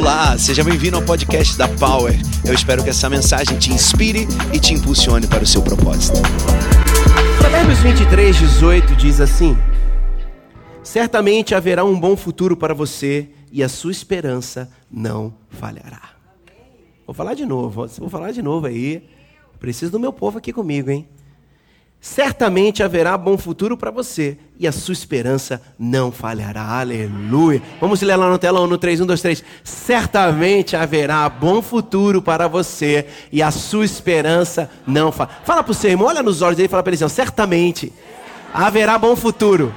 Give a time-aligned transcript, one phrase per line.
[0.00, 2.14] Olá, seja bem-vindo ao podcast da Power.
[2.42, 6.16] Eu espero que essa mensagem te inspire e te impulsione para o seu propósito.
[7.38, 9.54] Provérbios 23, 18 diz assim:
[10.82, 16.12] Certamente haverá um bom futuro para você e a sua esperança não falhará.
[17.06, 19.06] Vou falar de novo, vou falar de novo aí.
[19.58, 21.06] Preciso do meu povo aqui comigo, hein?
[22.00, 26.80] Certamente haverá bom futuro para você e a sua esperança não falhará.
[26.80, 27.60] Aleluia.
[27.78, 29.44] Vamos ler lá no telão no 3, 1, 2, 3.
[29.62, 35.40] Certamente haverá bom futuro para você e a sua esperança não falhará.
[35.44, 37.92] Fala para o seu irmão, olha nos olhos dele e fala para ele assim: certamente
[38.54, 39.74] haverá bom futuro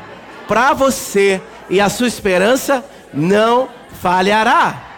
[0.48, 3.68] para você e a sua esperança não
[4.02, 4.93] falhará.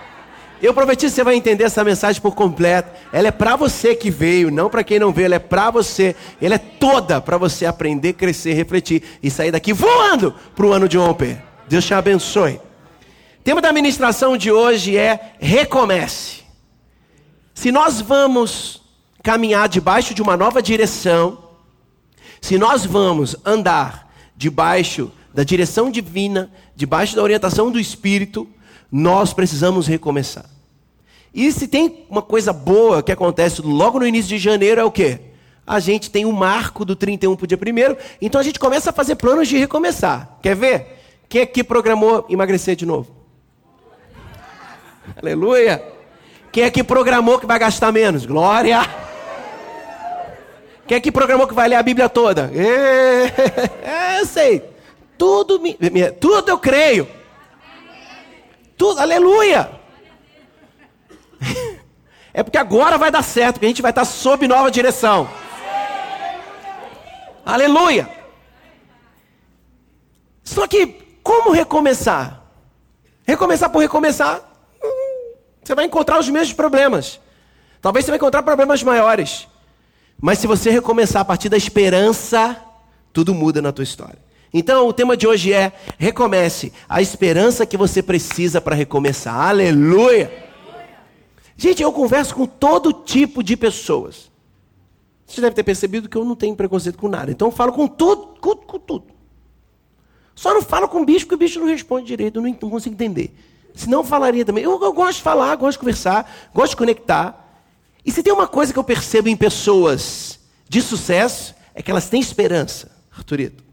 [0.62, 2.90] Eu prometi que você vai entender essa mensagem por completo.
[3.12, 5.26] Ela é para você que veio, não para quem não veio.
[5.26, 6.16] Ela é para você.
[6.42, 10.88] Ela é toda para você aprender, crescer, refletir e sair daqui voando para o ano
[10.88, 11.42] de ontem.
[11.68, 12.54] Deus te abençoe.
[12.54, 16.44] O tema da ministração de hoje é recomece.
[17.54, 18.82] Se nós vamos
[19.22, 21.46] caminhar debaixo de uma nova direção,
[22.42, 28.48] se nós vamos andar debaixo da direção divina, debaixo da orientação do Espírito,
[28.92, 30.46] nós precisamos recomeçar.
[31.34, 34.92] E se tem uma coisa boa que acontece logo no início de janeiro, é o
[34.92, 35.20] quê?
[35.68, 38.92] A gente tem um marco do 31 para o dia 1 então a gente começa
[38.92, 40.38] a fazer planos de recomeçar.
[40.42, 41.00] Quer ver?
[41.28, 43.14] Quem aqui programou emagrecer de novo?
[45.22, 45.84] Aleluia!
[46.52, 48.26] Quem aqui programou que vai gastar menos?
[48.26, 48.80] Glória!
[50.88, 52.52] Quem aqui programou que vai ler a Bíblia toda?
[53.84, 54.62] É, eu sei.
[55.18, 55.60] Tudo,
[56.20, 57.08] tudo eu creio.
[58.78, 59.72] Tudo, aleluia!
[62.34, 65.30] É porque agora vai dar certo, porque a gente vai estar sob nova direção.
[67.46, 68.10] Aleluia!
[70.44, 70.88] Só que,
[71.24, 72.44] como recomeçar?
[73.26, 74.42] Recomeçar por recomeçar,
[75.64, 77.20] você vai encontrar os mesmos problemas.
[77.82, 79.48] Talvez você vai encontrar problemas maiores.
[80.22, 82.56] Mas se você recomeçar a partir da esperança,
[83.12, 84.25] tudo muda na tua história.
[84.58, 89.36] Então, o tema de hoje é: recomece a esperança que você precisa para recomeçar.
[89.36, 90.32] Aleluia!
[91.58, 94.32] Gente, eu converso com todo tipo de pessoas.
[95.28, 97.32] Você deve ter percebido que eu não tenho preconceito com nada.
[97.32, 99.08] Então, eu falo com tudo, com, com tudo.
[100.34, 102.70] Só não falo com o bicho, porque o bicho não responde direito, eu não, não
[102.70, 103.36] consigo entender.
[103.74, 104.64] Senão eu falaria também.
[104.64, 107.60] Eu, eu gosto de falar, gosto de conversar, gosto de conectar.
[108.06, 110.40] E se tem uma coisa que eu percebo em pessoas
[110.70, 113.65] de sucesso, é que elas têm esperança, Arturito.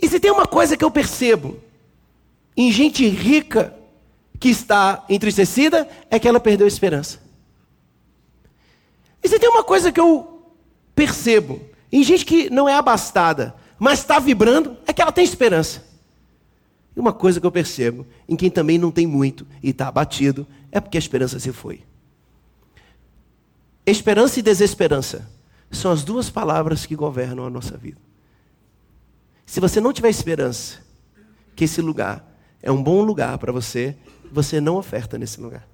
[0.00, 1.58] E se tem uma coisa que eu percebo
[2.56, 3.74] em gente rica
[4.38, 7.20] que está entristecida, é que ela perdeu a esperança.
[9.22, 10.46] E se tem uma coisa que eu
[10.94, 11.60] percebo
[11.92, 15.84] em gente que não é abastada, mas está vibrando, é que ela tem esperança.
[16.96, 20.46] E uma coisa que eu percebo em quem também não tem muito e está abatido,
[20.72, 21.82] é porque a esperança se foi.
[23.84, 25.28] Esperança e desesperança
[25.70, 27.98] são as duas palavras que governam a nossa vida.
[29.50, 30.78] Se você não tiver esperança
[31.56, 32.24] que esse lugar
[32.62, 33.96] é um bom lugar para você,
[34.30, 35.66] você não oferta nesse lugar.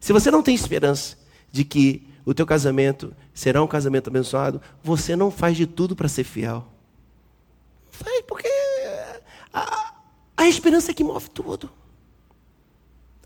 [0.00, 1.18] Se você não tem esperança
[1.52, 6.08] de que o teu casamento será um casamento abençoado, você não faz de tudo para
[6.08, 6.66] ser fiel.
[7.90, 8.48] Faz porque
[9.52, 9.92] a,
[10.34, 11.70] a esperança é que move tudo.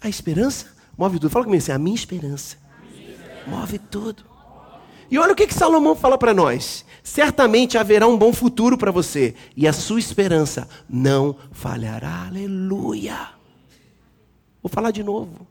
[0.00, 1.30] A esperança move tudo.
[1.30, 3.48] Fala comigo assim, a minha esperança, a minha esperança.
[3.48, 4.29] move tudo.
[5.10, 6.84] E olha o que, que Salomão fala para nós.
[7.02, 12.26] Certamente haverá um bom futuro para você, e a sua esperança não falhará.
[12.28, 13.30] Aleluia.
[14.62, 15.46] Vou falar de novo.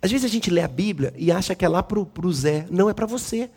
[0.00, 2.66] Às vezes a gente lê a Bíblia e acha que é lá para o Zé.
[2.70, 3.50] Não, é para você.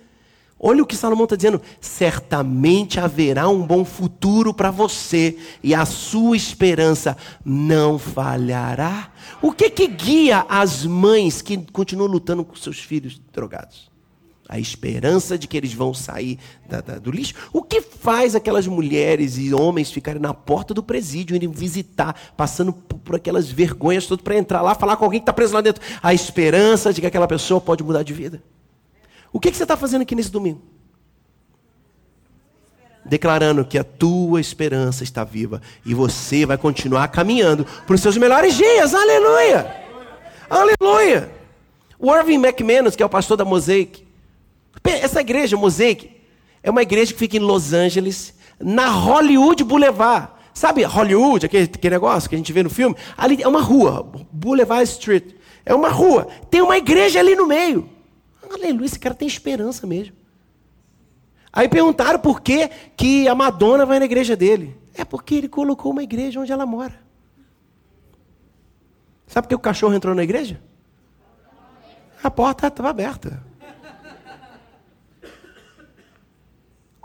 [0.59, 1.61] Olha o que Salomão está dizendo.
[1.79, 9.11] Certamente haverá um bom futuro para você e a sua esperança não falhará.
[9.41, 13.92] O que que guia as mães que continuam lutando com seus filhos drogados?
[14.47, 16.37] A esperança de que eles vão sair
[16.67, 17.33] da, da, do lixo.
[17.51, 22.73] O que faz aquelas mulheres e homens ficarem na porta do presídio, irem visitar, passando
[22.73, 25.61] por, por aquelas vergonhas todas para entrar lá, falar com alguém que está preso lá
[25.61, 25.81] dentro?
[26.01, 28.43] A esperança de que aquela pessoa pode mudar de vida.
[29.31, 30.61] O que, que você está fazendo aqui nesse domingo?
[33.05, 38.17] Declarando que a tua esperança está viva e você vai continuar caminhando para os seus
[38.17, 38.93] melhores dias.
[38.93, 39.84] Aleluia!
[40.49, 41.31] Aleluia!
[41.97, 44.03] O Irving McManus, que é o pastor da Mosaic,
[44.84, 46.11] essa igreja, Mosaic,
[46.61, 50.29] é uma igreja que fica em Los Angeles, na Hollywood Boulevard.
[50.53, 52.96] Sabe Hollywood, aquele, aquele negócio que a gente vê no filme?
[53.17, 55.34] Ali é uma rua, Boulevard Street.
[55.66, 56.28] É uma rua.
[56.49, 57.90] Tem uma igreja ali no meio.
[58.52, 60.16] Aleluia, esse cara tem esperança mesmo.
[61.52, 64.75] Aí perguntaram por que, que a Madonna vai na igreja dele.
[64.93, 66.99] É porque ele colocou uma igreja onde ela mora.
[69.28, 70.61] Sabe por que o cachorro entrou na igreja?
[72.23, 73.43] A porta estava aberta.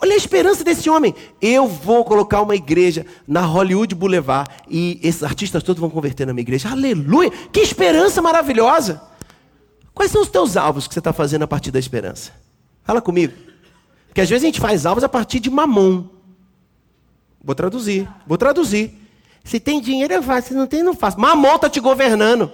[0.01, 1.15] Olha a esperança desse homem.
[1.41, 6.33] Eu vou colocar uma igreja na Hollywood Boulevard e esses artistas todos vão converter na
[6.33, 6.71] minha igreja.
[6.71, 7.31] Aleluia!
[7.53, 9.03] Que esperança maravilhosa!
[9.93, 12.31] Quais são os teus alvos que você está fazendo a partir da esperança?
[12.85, 13.35] Fala comigo.
[14.07, 16.05] Porque às vezes a gente faz alvos a partir de mamon.
[17.43, 18.93] Vou traduzir, vou traduzir.
[19.43, 20.49] Se tem dinheiro, eu faço.
[20.49, 21.19] Se não tem, não faço.
[21.19, 22.53] Mamon está te governando.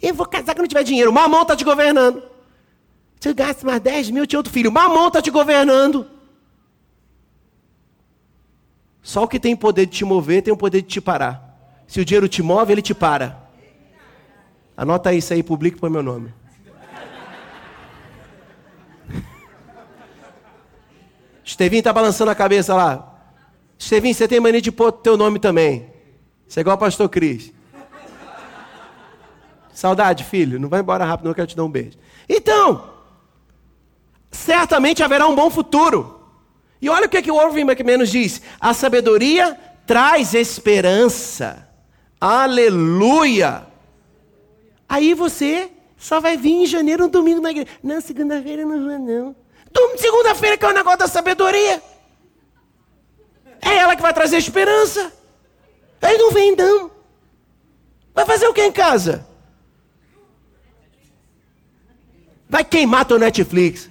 [0.00, 1.12] Eu vou casar quando tiver dinheiro.
[1.12, 2.22] Mamon está te governando.
[3.20, 4.72] Se eu gasto mais 10 mil, eu tinha outro filho.
[4.72, 6.06] Mamon está te governando.
[9.02, 11.48] Só o que tem poder de te mover tem o poder de te parar.
[11.86, 13.48] Se o dinheiro te move, ele te para.
[14.76, 16.32] Anota isso aí, publique põe meu nome.
[21.44, 23.14] Estevinho está balançando a cabeça lá.
[23.78, 25.90] Estevinho, você tem mania de pôr teu nome também.
[26.46, 27.52] Você é igual o pastor Cris.
[29.72, 30.58] Saudade, filho.
[30.58, 31.96] Não vai embora rápido, não quero te dar um beijo.
[32.28, 32.90] Então,
[34.30, 36.17] certamente haverá um bom futuro.
[36.80, 41.66] E olha o que, que o McManus diz: a sabedoria traz esperança.
[42.20, 43.66] Aleluia!
[44.88, 47.68] Aí você só vai vir em janeiro, um domingo na igreja.
[47.82, 49.36] Não, segunda-feira não vou, não.
[49.96, 51.82] Segunda-feira que é o negócio da sabedoria.
[53.60, 55.12] É ela que vai trazer esperança.
[56.00, 56.90] Aí não vem, não.
[58.14, 59.26] Vai fazer o que em casa?
[62.48, 63.90] Vai queimar teu Netflix.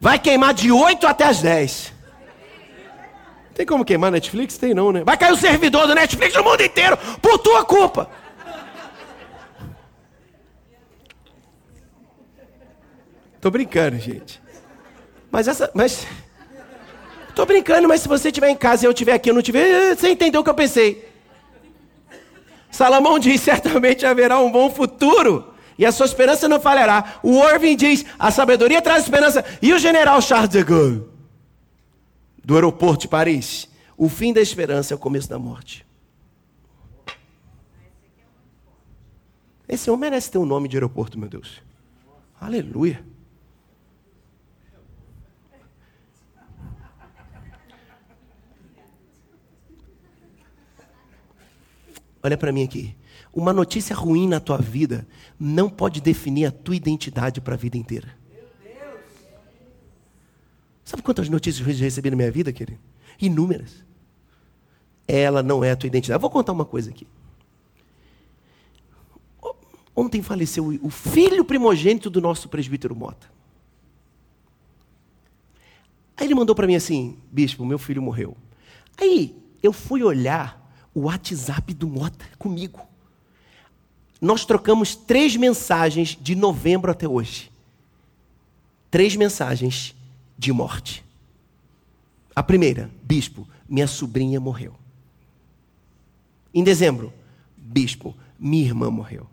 [0.00, 1.92] Vai queimar de 8 até as 10.
[3.54, 4.56] Tem como queimar Netflix?
[4.56, 5.02] Tem não, né?
[5.04, 8.08] Vai cair o servidor do Netflix no mundo inteiro por tua culpa.
[13.40, 14.40] Tô brincando, gente.
[15.30, 16.06] Mas essa, mas
[17.38, 19.94] Tô brincando, mas se você estiver em casa e eu estiver aqui, eu não estiver,
[19.94, 21.08] você entendeu o que eu pensei.
[22.68, 25.47] Salomão diz: certamente haverá um bom futuro
[25.78, 27.20] e a sua esperança não falhará.
[27.22, 29.44] O Irving diz: a sabedoria traz esperança.
[29.62, 31.06] E o general Charles de Gaulle,
[32.44, 35.86] do aeroporto de Paris: o fim da esperança é o começo da morte.
[39.68, 41.62] Esse homem merece ter um nome de aeroporto, meu Deus.
[42.40, 43.04] Aleluia.
[52.28, 52.94] Olha para mim aqui.
[53.32, 55.08] Uma notícia ruim na tua vida
[55.40, 58.14] não pode definir a tua identidade para a vida inteira.
[60.84, 62.78] Sabe quantas notícias ruins eu recebi na minha vida, querido?
[63.18, 63.82] Inúmeras.
[65.06, 66.16] Ela não é a tua identidade.
[66.16, 67.06] Eu vou contar uma coisa aqui.
[69.96, 73.26] Ontem faleceu o filho primogênito do nosso presbítero Mota.
[76.14, 78.36] Aí ele mandou para mim assim: Bispo, meu filho morreu.
[78.98, 80.67] Aí eu fui olhar
[80.98, 82.88] o WhatsApp do Mota comigo
[84.20, 87.50] nós trocamos três mensagens de novembro até hoje.
[88.90, 89.94] Três mensagens
[90.36, 91.04] de morte.
[92.34, 94.74] A primeira, bispo, minha sobrinha morreu.
[96.52, 97.12] Em dezembro,
[97.56, 99.28] bispo, minha irmã morreu.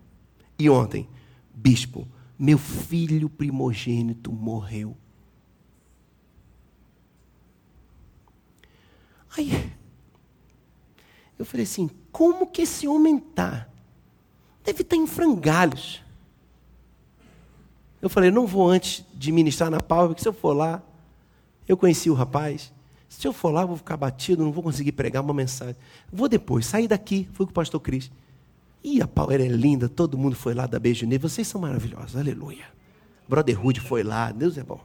[0.58, 1.08] E ontem,
[1.54, 2.06] bispo,
[2.38, 4.96] meu filho primogênito morreu.
[9.36, 9.72] Aí,
[11.38, 13.68] eu falei assim: como que esse homem está?
[14.66, 16.02] deve estar em frangalhos.
[18.02, 20.82] Eu falei, não vou antes de ministrar na palma, porque se eu for lá,
[21.66, 22.72] eu conheci o rapaz.
[23.08, 25.76] Se eu for lá, eu vou ficar batido, não vou conseguir pregar uma mensagem.
[26.12, 28.10] Vou depois, sair daqui, fui com o pastor Cris.
[28.82, 31.18] E a Power é linda, todo mundo foi lá dar beijo nele.
[31.18, 32.64] Vocês são maravilhosos, aleluia.
[33.28, 34.80] Brotherhood foi lá, Deus é bom.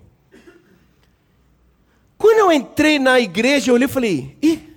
[2.18, 4.71] Quando eu entrei na igreja, eu olhei e falei, ih,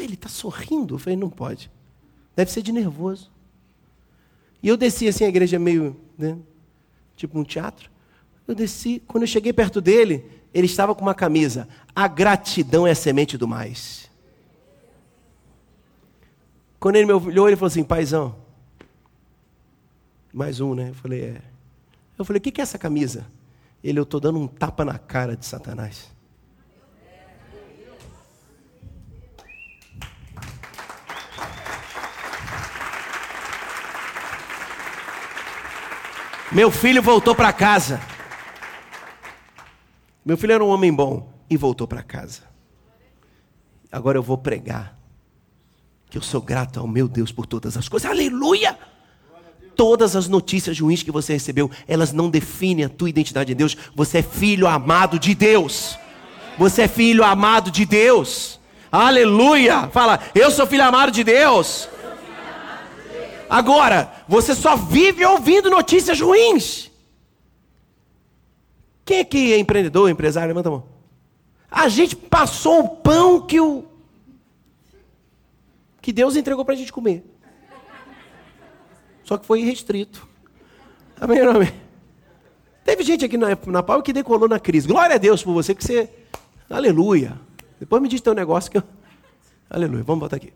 [0.00, 0.94] ele está sorrindo?
[0.94, 1.70] Eu falei, não pode.
[2.34, 3.30] Deve ser de nervoso.
[4.62, 6.38] E eu desci assim, a igreja é meio, né,
[7.16, 7.90] tipo um teatro.
[8.46, 11.68] Eu desci, quando eu cheguei perto dele, ele estava com uma camisa.
[11.94, 14.10] A gratidão é a semente do mais.
[16.78, 18.34] Quando ele me olhou, ele falou assim: paizão.
[20.32, 20.90] Mais um, né?
[20.90, 21.42] Eu falei: é.
[22.18, 23.26] Eu falei: o que é essa camisa?
[23.82, 26.10] Ele, eu estou dando um tapa na cara de Satanás.
[36.54, 37.98] Meu filho voltou para casa.
[40.24, 42.42] Meu filho era um homem bom e voltou para casa.
[43.90, 44.98] Agora eu vou pregar
[46.10, 48.10] que eu sou grato ao meu Deus por todas as coisas.
[48.10, 48.78] Aleluia!
[49.74, 53.74] Todas as notícias ruins que você recebeu, elas não definem a tua identidade em Deus.
[53.94, 55.98] Você é filho amado de Deus.
[56.58, 58.60] Você é filho amado de Deus.
[58.90, 59.88] Aleluia!
[59.88, 61.88] Fala, eu sou filho amado de Deus.
[63.52, 66.90] Agora, você só vive ouvindo notícias ruins.
[69.04, 70.48] Quem que é empreendedor, empresário?
[70.48, 70.84] Levanta a mão.
[71.70, 73.84] A gente passou o pão que o
[76.00, 77.26] que Deus entregou para a gente comer.
[79.22, 80.26] Só que foi restrito.
[81.20, 81.74] Amém amém?
[82.82, 84.88] Teve gente aqui na, na Pau que decolou na crise.
[84.88, 86.08] Glória a Deus por você que você.
[86.70, 87.38] Aleluia.
[87.78, 88.82] Depois me diz teu negócio que eu.
[89.68, 90.02] Aleluia.
[90.04, 90.54] Vamos botar aqui.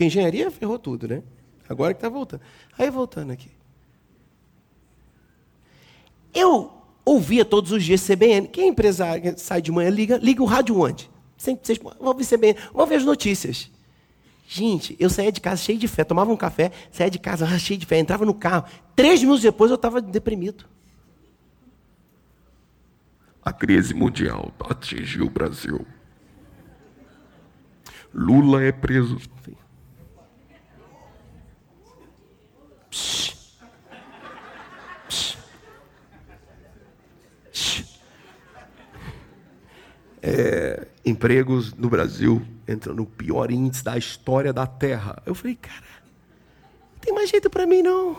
[0.00, 1.22] Porque engenharia ferrou tudo, né?
[1.68, 2.40] Agora que está voltando.
[2.78, 3.50] Aí voltando aqui.
[6.32, 6.72] Eu
[7.04, 8.48] ouvia todos os dias CBN.
[8.48, 11.10] Quem é empresário sai de manhã, liga, liga o rádio onde?
[11.36, 13.70] Sempre, vocês vão ouvir CBN, vão ver as notícias.
[14.48, 17.58] Gente, eu saía de casa cheio de fé, tomava um café, saía de casa ah,
[17.58, 18.64] cheio de fé, entrava no carro.
[18.96, 20.64] Três minutos depois eu estava deprimido.
[23.44, 25.86] A crise mundial atingiu o Brasil.
[28.14, 29.18] Lula é preso.
[32.90, 33.36] Psh.
[35.08, 35.38] Psh.
[37.52, 37.84] Psh.
[40.22, 45.22] É, empregos no Brasil entram no pior índice da história da Terra.
[45.24, 45.74] Eu falei, cara,
[46.92, 48.16] não tem mais jeito para mim não.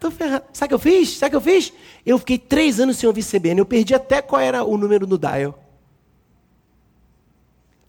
[0.00, 0.44] Tô ferrado.
[0.52, 1.16] Sabe o que eu fiz?
[1.16, 1.72] Sabe o que eu fiz?
[2.04, 3.60] Eu fiquei três anos sem ouvir CBN.
[3.60, 5.63] Eu perdi até qual era o número no dial.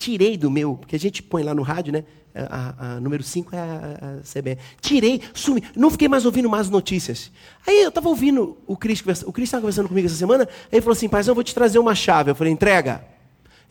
[0.05, 2.03] Tirei do meu, porque a gente põe lá no rádio, né?
[2.35, 4.59] A, a, a número 5 é a, a, CBN.
[4.79, 5.63] Tirei, sumi.
[5.75, 7.31] Não fiquei mais ouvindo mais notícias.
[7.65, 10.43] Aí eu estava ouvindo o Cris, o Cris estava conversando comigo essa semana.
[10.43, 12.29] Aí ele falou assim: Pai, eu vou te trazer uma chave.
[12.29, 13.03] Eu falei: entrega.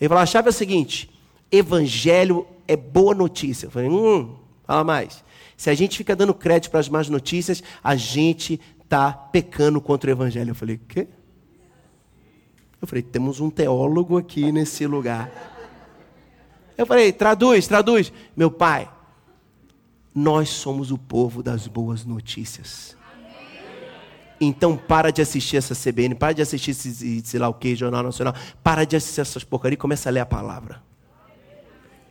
[0.00, 1.08] Ele falou: a chave é a seguinte:
[1.52, 3.66] evangelho é boa notícia.
[3.66, 4.34] Eu falei: hum,
[4.66, 5.22] fala mais.
[5.56, 10.10] Se a gente fica dando crédito para as más notícias, a gente está pecando contra
[10.10, 10.50] o evangelho.
[10.50, 11.06] Eu falei: quê?
[12.82, 15.53] Eu falei: temos um teólogo aqui nesse lugar.
[16.76, 18.12] Eu falei, traduz, traduz.
[18.36, 18.90] Meu pai,
[20.14, 22.96] nós somos o povo das boas notícias.
[24.40, 28.02] Então para de assistir essa CBN, para de assistir esse, sei lá o que, Jornal
[28.02, 30.82] Nacional, para de assistir essas porcarias e começa a ler a palavra.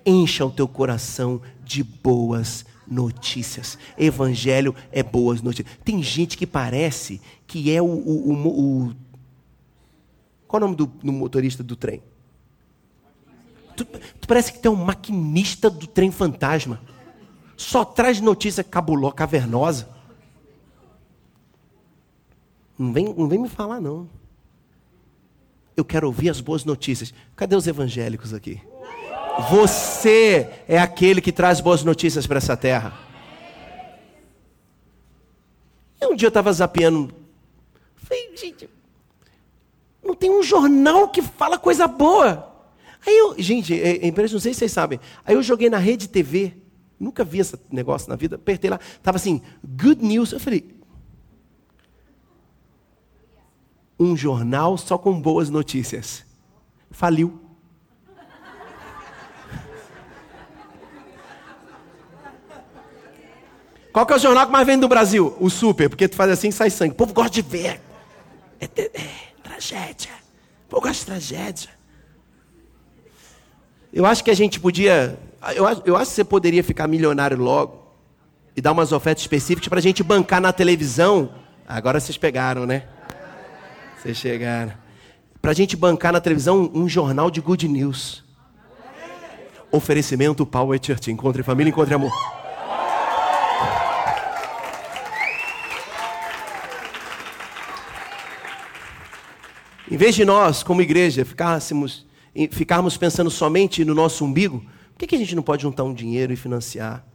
[0.05, 3.77] Encha o teu coração de boas notícias.
[3.98, 5.77] Evangelho é boas notícias.
[5.84, 7.86] Tem gente que parece que é o.
[7.86, 8.96] o, o, o
[10.48, 12.01] qual é o nome do, do motorista do trem?
[13.75, 16.82] Tu, tu parece que tu é um maquinista do trem fantasma.
[17.56, 19.88] Só traz notícia cabuló, cavernosa.
[22.77, 24.10] Não vem, não vem me falar, não.
[25.75, 27.13] Eu quero ouvir as boas notícias.
[27.36, 28.62] Cadê os evangélicos aqui?
[29.50, 32.94] Você é aquele que traz boas notícias para essa terra.
[36.00, 37.13] E um dia eu estava zapeando.
[37.96, 38.70] Falei, gente,
[40.03, 42.53] não tem um jornal que fala coisa boa.
[43.06, 45.00] Aí eu, gente, é, é não sei se vocês sabem.
[45.26, 46.54] Aí eu joguei na rede TV,
[47.00, 50.32] nunca vi esse negócio na vida, apertei lá, tava assim, good news.
[50.32, 50.74] Eu falei,
[54.00, 56.26] um jornal só com boas notícias.
[56.90, 57.40] Faliu.
[63.92, 65.38] Qual que é o jornal que mais vende no Brasil?
[65.40, 66.94] O Super, porque tu faz assim e sai sangue.
[66.94, 67.80] O povo gosta de ver.
[68.60, 69.10] É, é, é
[69.44, 70.12] tragédia.
[70.66, 71.70] O povo gosta de tragédia.
[73.94, 75.20] Eu acho que a gente podia.
[75.56, 77.94] Eu, eu acho que você poderia ficar milionário logo
[78.56, 81.30] e dar umas ofertas específicas para a gente bancar na televisão.
[81.68, 82.86] Agora vocês pegaram, né?
[84.02, 84.74] Vocês chegaram.
[85.40, 88.24] Para a gente bancar na televisão um jornal de good news.
[89.72, 91.12] Oferecimento Power Church.
[91.12, 92.12] Encontre família, encontre amor.
[99.92, 102.08] Em vez de nós, como igreja, ficássemos
[102.52, 106.32] ficarmos pensando somente no nosso umbigo, por que, a gente não pode juntar um dinheiro
[106.32, 107.06] e financiar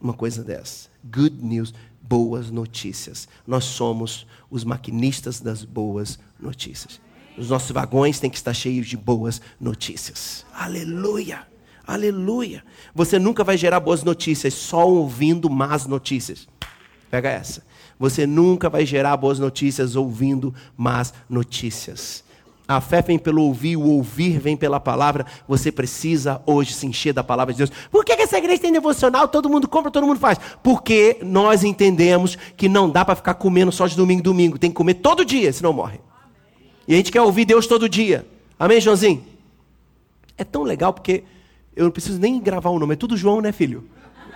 [0.00, 0.88] uma coisa dessa?
[1.04, 1.72] Good news,
[2.02, 3.28] boas notícias.
[3.46, 7.00] Nós somos os maquinistas das boas notícias.
[7.36, 10.46] Os nossos vagões têm que estar cheios de boas notícias.
[10.52, 11.46] Aleluia!
[11.86, 12.64] Aleluia!
[12.94, 16.48] Você nunca vai gerar boas notícias só ouvindo más notícias.
[17.10, 17.64] Pega essa.
[17.98, 22.24] Você nunca vai gerar boas notícias ouvindo más notícias.
[22.68, 25.24] A fé vem pelo ouvir, o ouvir vem pela palavra.
[25.46, 27.70] Você precisa hoje se encher da palavra de Deus.
[27.90, 29.28] Por que, essa igreja tem devocional?
[29.28, 30.38] Todo mundo compra, todo mundo faz.
[30.64, 34.58] Porque nós entendemos que não dá para ficar comendo só de domingo em domingo.
[34.58, 36.00] Tem que comer todo dia, senão morre.
[36.88, 38.26] E a gente quer ouvir Deus todo dia.
[38.58, 39.24] Amém, Joãozinho?
[40.36, 41.22] É tão legal porque
[41.74, 42.94] eu não preciso nem gravar o nome.
[42.94, 43.84] É tudo João, né, filho?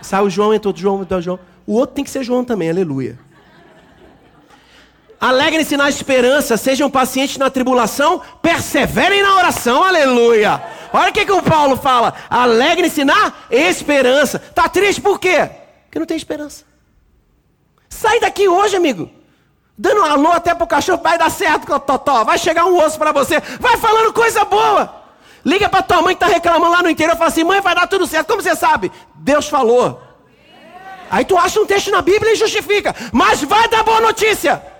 [0.01, 1.39] Sai o João, entra outro João, entra o João.
[1.67, 3.19] O outro tem que ser João também, aleluia.
[5.21, 10.59] Alegrem-se na esperança, sejam pacientes na tribulação, perseverem na oração, aleluia.
[10.91, 14.39] Olha o que, que o Paulo fala: alegrem-se na esperança.
[14.39, 15.47] Tá triste por quê?
[15.83, 16.65] Porque não tem esperança.
[17.87, 19.11] Sai daqui hoje, amigo.
[19.77, 22.83] Dando um alô até pro cachorro, vai dar certo com o totó, vai chegar um
[22.83, 25.03] osso para você, vai falando coisa boa.
[25.45, 27.85] Liga para tua mãe que está reclamando lá no interior fala assim: mãe, vai dar
[27.85, 28.27] tudo certo.
[28.27, 28.91] Como você sabe?
[29.13, 30.01] Deus falou.
[31.11, 34.70] Aí tu acha um texto na Bíblia e justifica, mas vai dar boa notícia.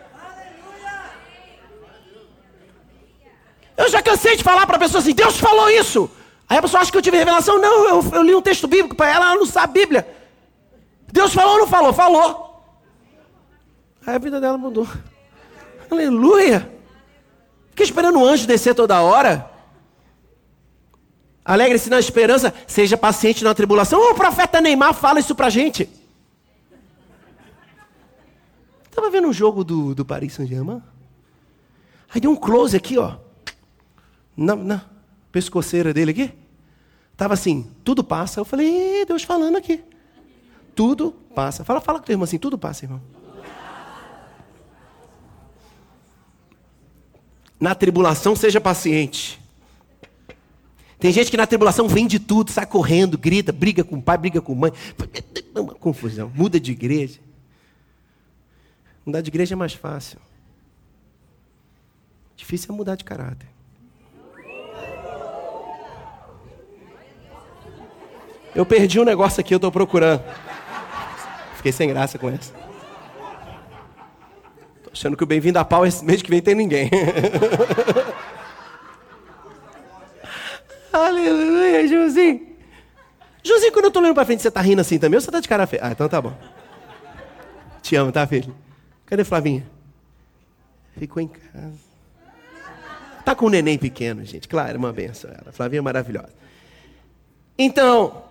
[3.78, 6.10] Eu já cansei de falar para a pessoa assim: Deus falou isso.
[6.48, 7.60] Aí a pessoa acha que eu tive revelação.
[7.60, 10.08] Não, eu, eu li um texto bíblico para ela, ela não sabe Bíblia.
[11.12, 11.94] Deus falou ou não falou?
[11.94, 12.64] Falou.
[14.06, 14.88] Aí a vida dela mudou.
[15.90, 16.72] Aleluia.
[17.70, 19.50] Fiquei esperando o anjo descer toda hora.
[21.44, 24.12] Alegre-se na esperança, seja paciente na tribulação.
[24.12, 25.90] O profeta Neymar fala isso pra gente.
[28.86, 30.82] Estava vendo um jogo do, do Paris Saint-Germain.
[32.14, 33.16] Aí deu um close aqui, ó.
[34.36, 34.82] Na, na
[35.32, 36.34] pescoceira dele aqui.
[37.16, 38.40] Tava assim, tudo passa.
[38.40, 39.84] Eu falei, Deus falando aqui.
[40.76, 41.64] Tudo passa.
[41.64, 43.02] Fala, fala com teu irmão assim, tudo passa, irmão.
[47.60, 49.40] Na tribulação, seja paciente.
[50.98, 54.42] Tem gente que na tribulação vende tudo, sai correndo, grita, briga com o pai, briga
[54.42, 54.74] com a mãe.
[55.56, 56.32] Uma confusão.
[56.34, 57.20] Muda de igreja.
[59.06, 60.20] Mudar de igreja é mais fácil.
[62.36, 63.51] Difícil é mudar de caráter.
[68.54, 70.24] Eu perdi um negócio aqui, eu estou procurando.
[71.56, 72.52] Fiquei sem graça com essa.
[74.84, 76.90] Tô achando que o bem-vindo a pau esse mês que vem tem ninguém.
[80.92, 82.48] Aleluia, Joãozinho.
[83.44, 85.40] Joãozinho, quando eu tô olhando pra frente, você tá rindo assim também ou você tá
[85.40, 85.82] de cara feia?
[85.86, 86.34] Ah, então tá bom.
[87.82, 88.54] Te amo, tá, filho?
[89.06, 89.66] Cadê Flavinha?
[90.98, 91.92] Ficou em casa.
[93.24, 94.48] Tá com um neném pequeno, gente.
[94.48, 95.52] Claro, é uma benção ela.
[95.52, 96.34] Flavinha é maravilhosa.
[97.58, 98.24] Então,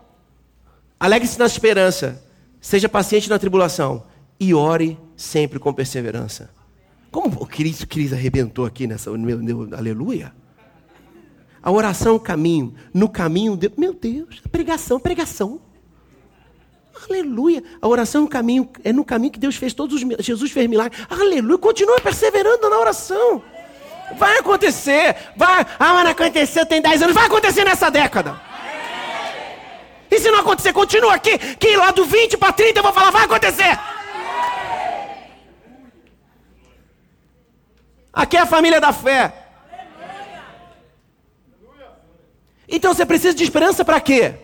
[1.01, 2.23] alegre-se na esperança.
[2.61, 4.05] Seja paciente na tribulação.
[4.39, 6.51] E ore sempre com perseverança.
[7.11, 9.11] Como o Cris, Cris arrebentou aqui nessa.
[9.11, 10.33] Meu, meu, aleluia.
[11.63, 12.75] A oração o caminho.
[12.93, 13.71] No caminho, de...
[13.77, 15.61] meu Deus, pregação, pregação.
[17.09, 17.63] Aleluia.
[17.81, 21.07] A oração um caminho, é no caminho que Deus fez todos os Jesus fez milagres.
[21.09, 21.59] Aleluia.
[21.59, 23.43] Continua perseverando na oração.
[24.17, 25.17] Vai acontecer.
[25.37, 25.67] Vai.
[25.79, 27.15] Ah, mas não aconteceu, tem 10 anos.
[27.15, 28.50] Vai acontecer nessa década.
[30.11, 31.39] E se não acontecer, continua aqui.
[31.57, 33.79] Que lá do 20 para 30 eu vou falar, vai acontecer.
[38.13, 39.33] Aqui é a família da fé.
[42.69, 44.35] Então você precisa de esperança para quê?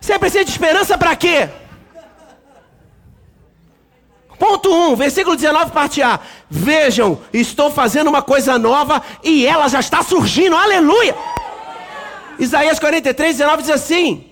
[0.00, 1.48] Você precisa de esperança para quê?
[4.40, 6.18] Ponto 1, versículo 19, parte A.
[6.48, 11.14] Vejam, estou fazendo uma coisa nova e ela já está surgindo, aleluia!
[12.38, 14.24] Isaías 43, 19 diz assim: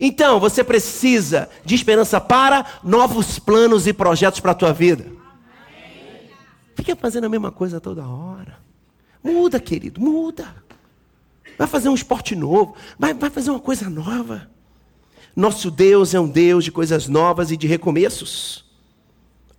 [0.00, 5.04] Então você precisa de esperança para novos planos e projetos para a tua vida.
[6.74, 8.60] Fica fazendo a mesma coisa toda hora.
[9.22, 10.54] Muda, querido, muda.
[11.58, 12.74] Vai fazer um esporte novo.
[12.98, 14.48] Vai, vai fazer uma coisa nova.
[15.36, 18.71] Nosso Deus é um Deus de coisas novas e de recomeços.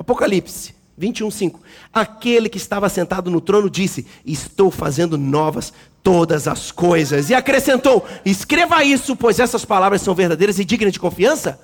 [0.04, 1.60] Apocalipse 21, 5.
[1.92, 7.30] Aquele que estava sentado no trono disse: Estou fazendo novas todas as coisas.
[7.30, 11.60] E acrescentou: Escreva isso, pois essas palavras são verdadeiras e dignas de confiança.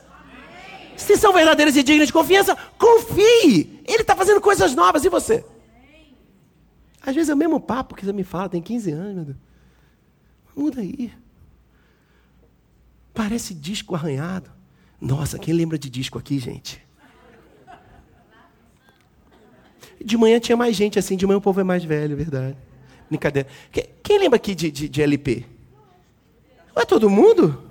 [0.98, 3.82] Se são verdadeiras e dignas de confiança, confie.
[3.86, 5.06] Ele está fazendo coisas novas.
[5.06, 5.46] E você?
[7.02, 9.38] Às vezes é o mesmo papo que você me fala, tem 15 anos, meu Deus.
[10.56, 11.12] Muda aí.
[13.14, 14.50] Parece disco arranhado.
[15.00, 16.89] Nossa, quem lembra de disco aqui, gente?
[20.04, 22.58] De manhã tinha mais gente assim, de manhã o povo é mais velho, verdade.
[23.10, 23.48] Brincadeira.
[23.72, 25.46] Quem, quem lembra aqui de, de, de LP?
[26.76, 27.64] Não é todo mundo?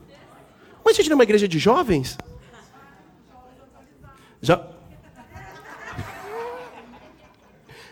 [0.85, 2.19] Mas a gente não é uma igreja de jovens?
[4.41, 4.59] Jo...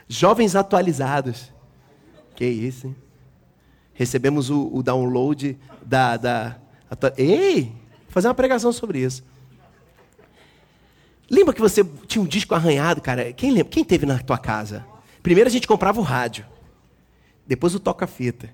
[0.08, 1.52] Jovens atualizados.
[2.34, 2.96] Que isso, hein?
[3.94, 6.16] Recebemos o, o download da.
[6.16, 6.56] da.
[7.16, 7.64] Ei!
[7.64, 9.24] Vou fazer uma pregação sobre isso.
[11.30, 13.32] Lembra que você tinha um disco arranhado, cara?
[13.32, 13.70] Quem lembra?
[13.70, 14.84] Quem teve na tua casa?
[15.22, 16.46] Primeiro a gente comprava o rádio.
[17.46, 18.48] Depois o toca-fita.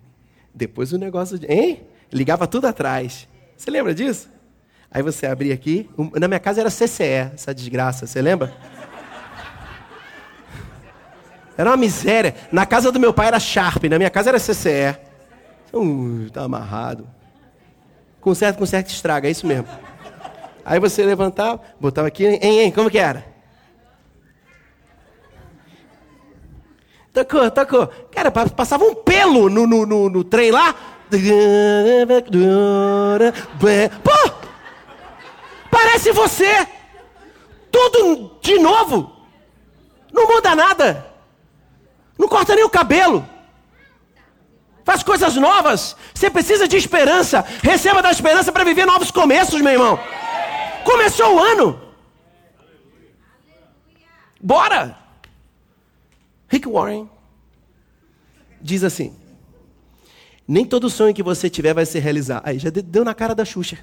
[0.54, 1.46] Depois o negócio de.
[1.46, 1.82] Hein?
[2.10, 3.28] Ligava tudo atrás.
[3.56, 4.30] Você lembra disso?
[4.90, 5.88] Aí você abria aqui.
[6.18, 8.54] Na minha casa era CCE, essa desgraça, você lembra?
[11.56, 12.34] Era uma miséria.
[12.50, 14.96] Na casa do meu pai era Sharp, na minha casa era CCE.
[15.72, 17.08] Uh, tá amarrado.
[18.20, 19.66] Conserta, conserta, estraga, é isso mesmo.
[20.64, 23.32] Aí você levantava, botava aqui, hein, hein, como que era?
[27.12, 27.86] Tocou, tocou.
[28.10, 30.74] Cara, passava um pelo no, no, no, no trem lá.
[34.02, 34.32] Pô!
[35.70, 36.66] Parece você!
[37.70, 39.12] Tudo de novo!
[40.12, 41.06] Não muda nada!
[42.18, 43.28] Não corta nem o cabelo!
[44.84, 45.96] Faz coisas novas!
[46.14, 47.44] Você precisa de esperança!
[47.62, 49.98] Receba da esperança para viver novos começos, meu irmão!
[50.84, 51.80] Começou o ano!
[54.40, 54.98] Bora!
[56.48, 57.08] Rick Warren
[58.60, 59.14] diz assim:
[60.46, 62.42] Nem todo sonho que você tiver vai se realizar.
[62.44, 63.78] Aí já deu na cara da Xuxa.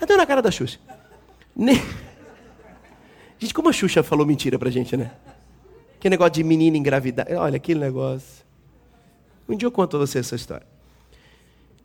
[0.00, 0.78] Já deu na cara da Xuxa.
[1.56, 1.76] Nem...
[3.38, 5.10] Gente, como a Xuxa falou mentira pra gente, né?
[5.98, 7.26] Que negócio de menina engravidar.
[7.30, 8.44] Olha, aquele negócio.
[9.48, 10.66] Um dia eu conto a você essa história.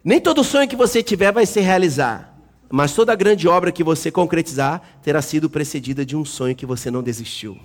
[0.03, 2.28] Nem todo sonho que você tiver vai se realizar.
[2.71, 6.91] Mas toda grande obra que você concretizar terá sido precedida de um sonho que você
[6.91, 7.59] não desistiu.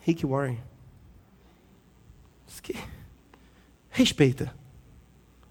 [0.00, 0.58] Rick Warren.
[3.90, 4.54] Respeita.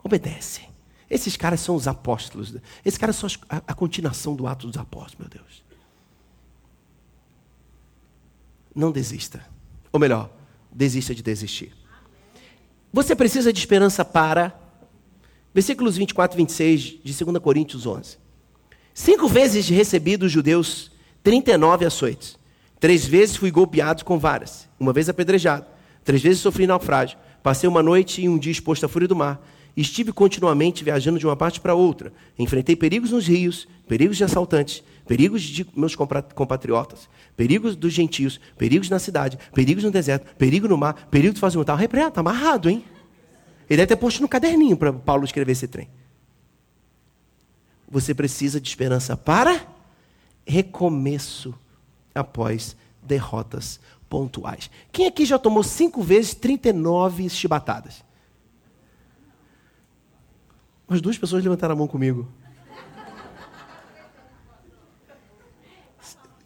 [0.03, 0.61] Obedece.
[1.09, 2.55] Esses caras são os apóstolos.
[2.83, 5.63] Esses caras são a, a continuação do ato dos apóstolos, meu Deus.
[8.75, 9.45] Não desista.
[9.91, 10.29] Ou melhor,
[10.71, 11.75] desista de desistir.
[12.91, 14.59] Você precisa de esperança para.
[15.53, 18.17] Versículos 24 e 26 de 2 Coríntios 11.
[18.93, 20.91] Cinco vezes recebi dos judeus
[21.23, 22.37] 39 açoites.
[22.79, 25.65] Três vezes fui golpeado com varas, uma vez apedrejado,
[26.03, 27.17] três vezes sofri naufrágio.
[27.41, 29.41] Passei uma noite e um dia exposto à fúria do mar.
[29.75, 32.13] Estive continuamente viajando de uma parte para outra.
[32.37, 38.89] Enfrentei perigos nos rios, perigos de assaltantes, perigos de meus compatriotas, perigos dos gentios, perigos
[38.89, 41.75] na cidade, perigos no deserto, perigo no mar, perigo de fazer um tal.
[41.75, 42.83] Repreenda, está amarrado, hein?
[43.69, 45.89] Ele deve ter posto no caderninho para Paulo escrever esse trem.
[47.89, 49.65] Você precisa de esperança para
[50.45, 51.53] recomeço
[52.13, 54.69] após derrotas pontuais.
[54.91, 58.03] Quem aqui já tomou cinco vezes 39 chibatadas?
[60.87, 62.27] As duas pessoas levantaram a mão comigo.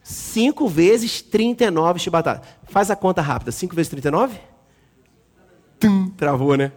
[0.03, 2.47] Cinco vezes 39 chibatadas.
[2.63, 3.51] Faz a conta rápida.
[3.51, 4.39] Cinco vezes 39?
[5.79, 6.71] Tum, travou, né?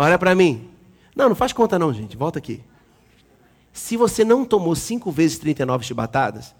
[0.00, 0.72] Olha para mim.
[1.14, 2.16] Não, não faz conta não, gente.
[2.16, 2.64] Volta aqui.
[3.70, 6.54] Se você não tomou cinco vezes 39 chibatadas,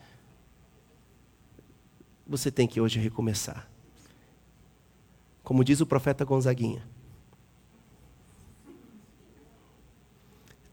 [2.26, 3.66] você tem que hoje recomeçar.
[5.42, 6.86] Como diz o profeta Gonzaguinha.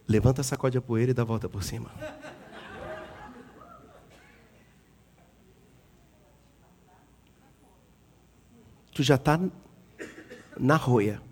[0.05, 1.89] Levanta, sacode a poeira e dá a volta por cima.
[8.93, 9.39] Tu já está
[10.59, 11.26] na roia.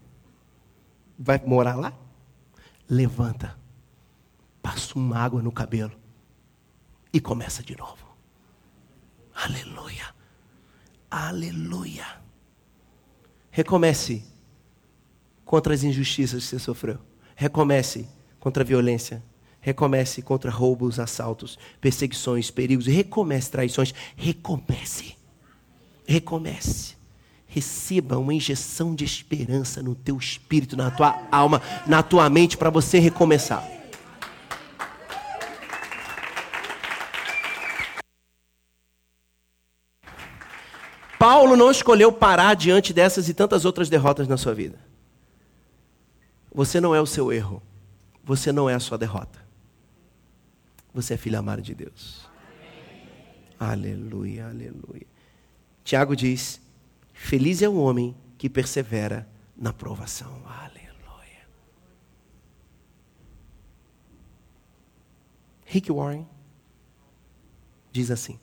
[1.17, 1.93] Vai morar lá?
[2.89, 3.58] Levanta.
[4.62, 5.91] Passa uma água no cabelo.
[7.13, 8.06] E começa de novo.
[9.34, 10.13] Aleluia.
[11.10, 12.06] Aleluia.
[13.51, 14.23] Recomece
[15.45, 16.99] contra as injustiças que você sofreu.
[17.36, 18.08] Recomece
[18.39, 19.23] contra a violência.
[19.62, 22.86] Recomece contra roubos, assaltos, perseguições, perigos.
[22.86, 23.93] Recomece traições.
[24.15, 25.15] Recomece.
[26.06, 26.95] Recomece.
[27.55, 32.69] Receba uma injeção de esperança no teu espírito, na tua alma, na tua mente, para
[32.69, 33.65] você recomeçar.
[41.17, 44.77] Paulo não escolheu parar diante dessas e tantas outras derrotas na sua vida.
[46.53, 47.63] Você não é o seu erro.
[48.21, 49.39] Você não é a sua derrota.
[50.93, 52.27] Você é filho amado de Deus.
[53.57, 55.07] Aleluia, aleluia.
[55.85, 56.59] Tiago diz:
[57.15, 60.43] Feliz é o homem que persevera na provação.
[60.45, 61.47] Aleluia.
[65.65, 66.28] Rick Warren
[67.91, 68.38] diz assim: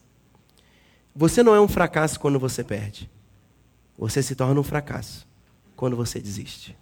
[1.14, 3.10] você não é um fracasso quando você perde.
[3.98, 5.28] Você se torna um fracasso
[5.76, 6.76] quando você desiste.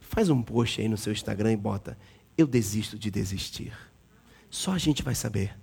[0.00, 1.98] Faz um post aí no seu Instagram e bota:
[2.36, 3.76] Eu desisto de desistir.
[4.50, 5.56] Só a gente vai saber.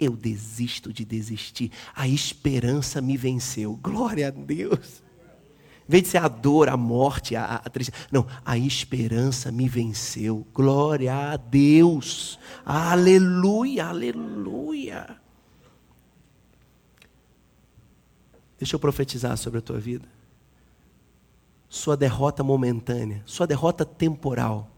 [0.00, 1.70] Eu desisto de desistir.
[1.94, 3.78] A esperança me venceu.
[3.82, 5.02] Glória a Deus.
[5.86, 8.06] Em vez de ser a dor, a morte, a, a tristeza.
[8.10, 10.46] Não, a esperança me venceu.
[10.54, 12.38] Glória a Deus.
[12.64, 15.20] Aleluia, aleluia.
[18.56, 20.06] Deixa eu profetizar sobre a tua vida.
[21.68, 24.70] Sua derrota momentânea, sua derrota temporal,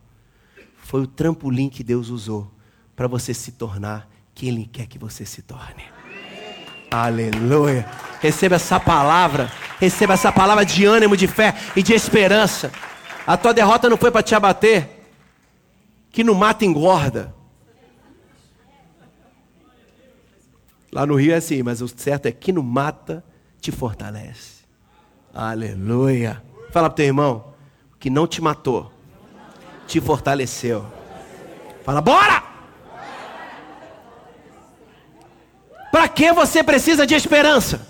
[0.77, 2.51] foi o trampolim que Deus usou
[2.95, 5.85] para você se tornar quem Ele quer que você se torne.
[6.91, 7.89] Aleluia.
[8.21, 9.51] Receba essa palavra.
[9.81, 12.71] Receba essa palavra de ânimo, de fé e de esperança.
[13.27, 14.89] A tua derrota não foi para te abater.
[16.11, 17.35] Que no mata engorda.
[20.93, 23.25] Lá no Rio é assim, mas o certo é que no mata
[23.61, 24.63] te fortalece.
[25.33, 26.43] Aleluia.
[26.71, 27.55] Fala para teu irmão
[27.99, 28.93] que não te matou,
[29.87, 30.85] te fortaleceu.
[31.85, 32.52] Fala, bora!
[35.93, 37.87] Para que você precisa de esperança?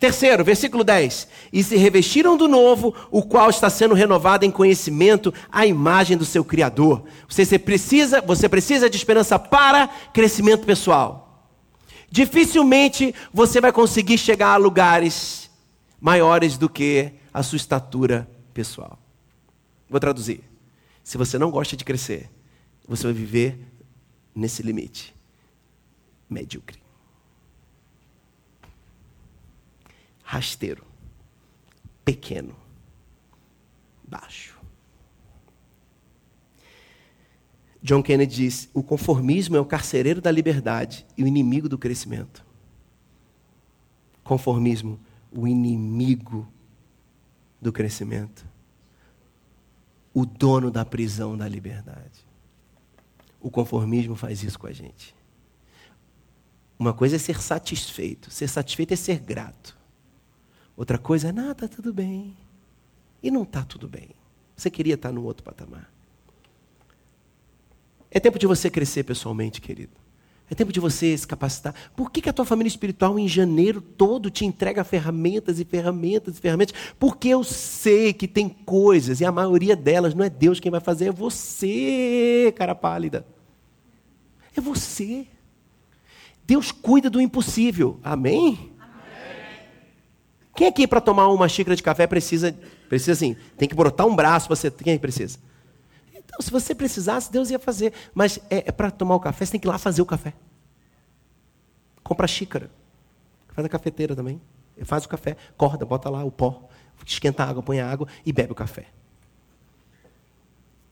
[0.00, 1.28] Terceiro, versículo 10.
[1.52, 6.24] E se revestiram do novo, o qual está sendo renovado em conhecimento à imagem do
[6.24, 7.04] seu Criador.
[7.28, 11.46] Você precisa, você precisa de esperança para crescimento pessoal.
[12.10, 15.50] Dificilmente você vai conseguir chegar a lugares
[16.00, 18.98] maiores do que a sua estatura pessoal.
[19.88, 20.42] Vou traduzir.
[21.02, 22.30] Se você não gosta de crescer,
[22.88, 23.58] você vai viver
[24.34, 25.13] nesse limite
[26.34, 26.82] medíocre.
[30.22, 30.84] Rasteiro.
[32.04, 32.56] Pequeno.
[34.02, 34.58] Baixo.
[37.82, 42.44] John Kennedy diz: o conformismo é o carcereiro da liberdade e o inimigo do crescimento.
[44.22, 44.98] Conformismo,
[45.30, 46.48] o inimigo
[47.60, 48.46] do crescimento.
[50.14, 52.24] O dono da prisão da liberdade.
[53.40, 55.14] O conformismo faz isso com a gente.
[56.78, 58.30] Uma coisa é ser satisfeito.
[58.30, 59.76] Ser satisfeito é ser grato.
[60.76, 62.36] Outra coisa é, nada, tá tudo bem.
[63.22, 64.10] E não está tudo bem.
[64.56, 65.90] Você queria estar num outro patamar.
[68.10, 69.92] É tempo de você crescer pessoalmente, querido.
[70.50, 71.74] É tempo de você se capacitar.
[71.96, 76.36] Por que, que a tua família espiritual em janeiro todo te entrega ferramentas e ferramentas
[76.36, 76.74] e ferramentas?
[76.98, 80.80] Porque eu sei que tem coisas, e a maioria delas não é Deus quem vai
[80.80, 83.26] fazer, é você, cara pálida.
[84.54, 85.26] É você.
[86.46, 88.00] Deus cuida do impossível.
[88.02, 88.72] Amém?
[90.54, 92.56] Quem aqui para tomar uma xícara de café precisa,
[92.88, 94.70] precisa assim, tem que brotar um braço para você.
[94.70, 95.38] Quem precisa?
[96.14, 97.92] Então, se você precisasse, Deus ia fazer.
[98.14, 100.32] Mas é, é para tomar o café, você tem que ir lá fazer o café.
[102.02, 102.70] Compra a xícara.
[103.48, 104.40] Faz a cafeteira também.
[104.82, 106.68] Faz o café, corda, bota lá o pó,
[107.06, 108.86] esquenta a água, põe a água e bebe o café.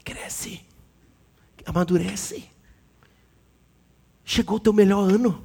[0.05, 0.65] Cresce.
[1.67, 2.49] Amadurece.
[4.33, 5.45] Chegou o teu melhor ano.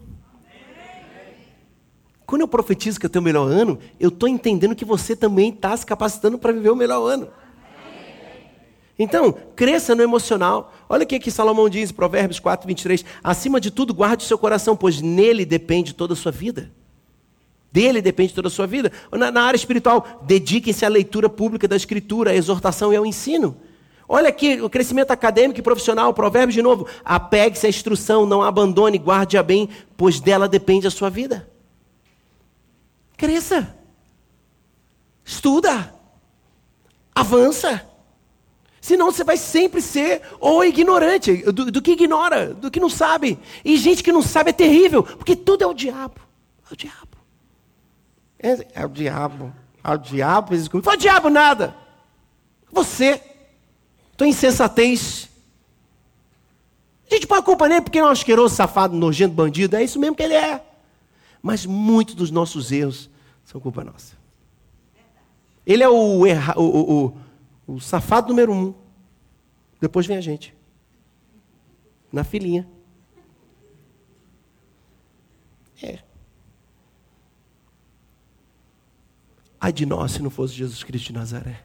[2.26, 5.50] Quando eu profetizo que é o teu melhor ano, eu estou entendendo que você também
[5.50, 7.28] está se capacitando para viver o melhor ano.
[8.98, 10.74] Então, cresça no emocional.
[10.88, 13.04] Olha o que, que Salomão diz, Provérbios 4, 23.
[13.22, 16.72] Acima de tudo, guarde seu coração, pois nele depende toda a sua vida.
[17.70, 18.90] Dele depende toda a sua vida.
[19.12, 23.58] Na, na área espiritual, dediquem-se à leitura pública da Escritura, à exortação e ao ensino.
[24.10, 26.88] Olha aqui o crescimento acadêmico e profissional, provérbios de novo.
[27.04, 29.68] Apegue-se à instrução, não abandone, guarde-a bem,
[29.98, 31.50] pois dela depende a sua vida.
[33.18, 33.76] Cresça.
[35.26, 35.94] Estuda.
[37.14, 37.86] Avança.
[38.80, 43.38] Senão você vai sempre ser ou ignorante, do, do, que ignora, do que não sabe.
[43.66, 46.22] E gente que não sabe é terrível, porque tudo é o diabo.
[46.70, 47.18] É o diabo.
[48.40, 49.54] É, é o diabo.
[49.84, 50.54] É o diabo.
[50.74, 51.76] Não foi o diabo nada.
[52.72, 53.22] Você
[54.18, 55.30] tua insensatez.
[57.10, 59.76] A gente põe a culpa nele porque é um asqueroso, safado, nojento, bandido.
[59.78, 60.66] É isso mesmo que ele é.
[61.42, 63.10] Mas muitos dos nossos erros
[63.46, 64.18] são culpa nossa.
[65.66, 67.06] Ele é o, erra, o, o,
[67.68, 68.74] o, o safado número um.
[69.80, 70.54] Depois vem a gente.
[72.12, 72.68] Na filinha.
[75.82, 76.00] É.
[79.60, 81.64] Ai de nós se não fosse Jesus Cristo de Nazaré.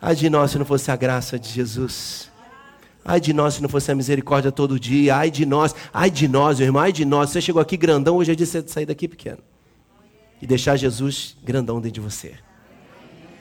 [0.00, 2.30] Ai de nós se não fosse a graça de Jesus.
[3.04, 5.16] Ai de nós se não fosse a misericórdia todo dia.
[5.16, 7.30] Ai de nós, ai de nós, meu irmão, ai de nós.
[7.30, 9.38] Você chegou aqui grandão, hoje é dia de sair daqui pequeno.
[10.40, 12.34] E deixar Jesus grandão dentro de você.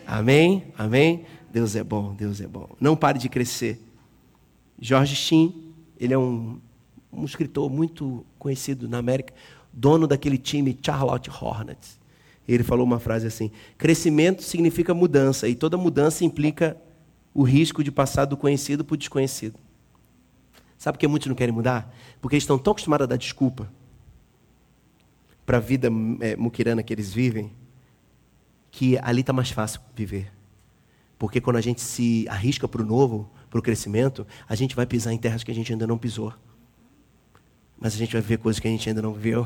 [0.05, 0.73] Amém?
[0.77, 1.25] Amém?
[1.51, 2.69] Deus é bom, Deus é bom.
[2.79, 3.79] Não pare de crescer.
[4.81, 6.59] Jorge Shin, ele é um,
[7.11, 9.33] um escritor muito conhecido na América,
[9.71, 11.98] dono daquele time Charlotte Hornets.
[12.49, 16.75] Ele falou uma frase assim: crescimento significa mudança, e toda mudança implica
[17.31, 19.59] o risco de passar do conhecido para o desconhecido.
[20.75, 21.93] Sabe por que muitos não querem mudar?
[22.19, 23.71] Porque eles estão tão acostumados a dar desculpa
[25.45, 25.89] para a vida
[26.21, 27.51] é, muquirana que eles vivem,
[28.71, 30.31] que ali está mais fácil viver.
[31.19, 34.87] Porque quando a gente se arrisca para o novo, para o crescimento, a gente vai
[34.87, 36.33] pisar em terras que a gente ainda não pisou.
[37.79, 39.45] Mas a gente vai ver coisas que a gente ainda não viu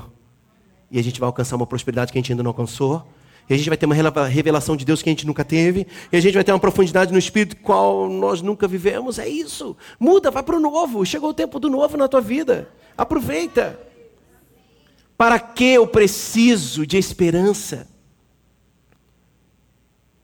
[0.93, 3.03] e a gente vai alcançar uma prosperidade que a gente ainda não alcançou.
[3.49, 3.95] E a gente vai ter uma
[4.27, 5.87] revelação de Deus que a gente nunca teve.
[6.11, 9.17] E a gente vai ter uma profundidade no Espírito qual nós nunca vivemos.
[9.17, 9.75] É isso.
[9.99, 11.03] Muda, vai para o novo.
[11.03, 12.69] Chegou o tempo do novo na tua vida.
[12.95, 13.79] Aproveita.
[15.17, 17.87] Para que eu preciso de esperança?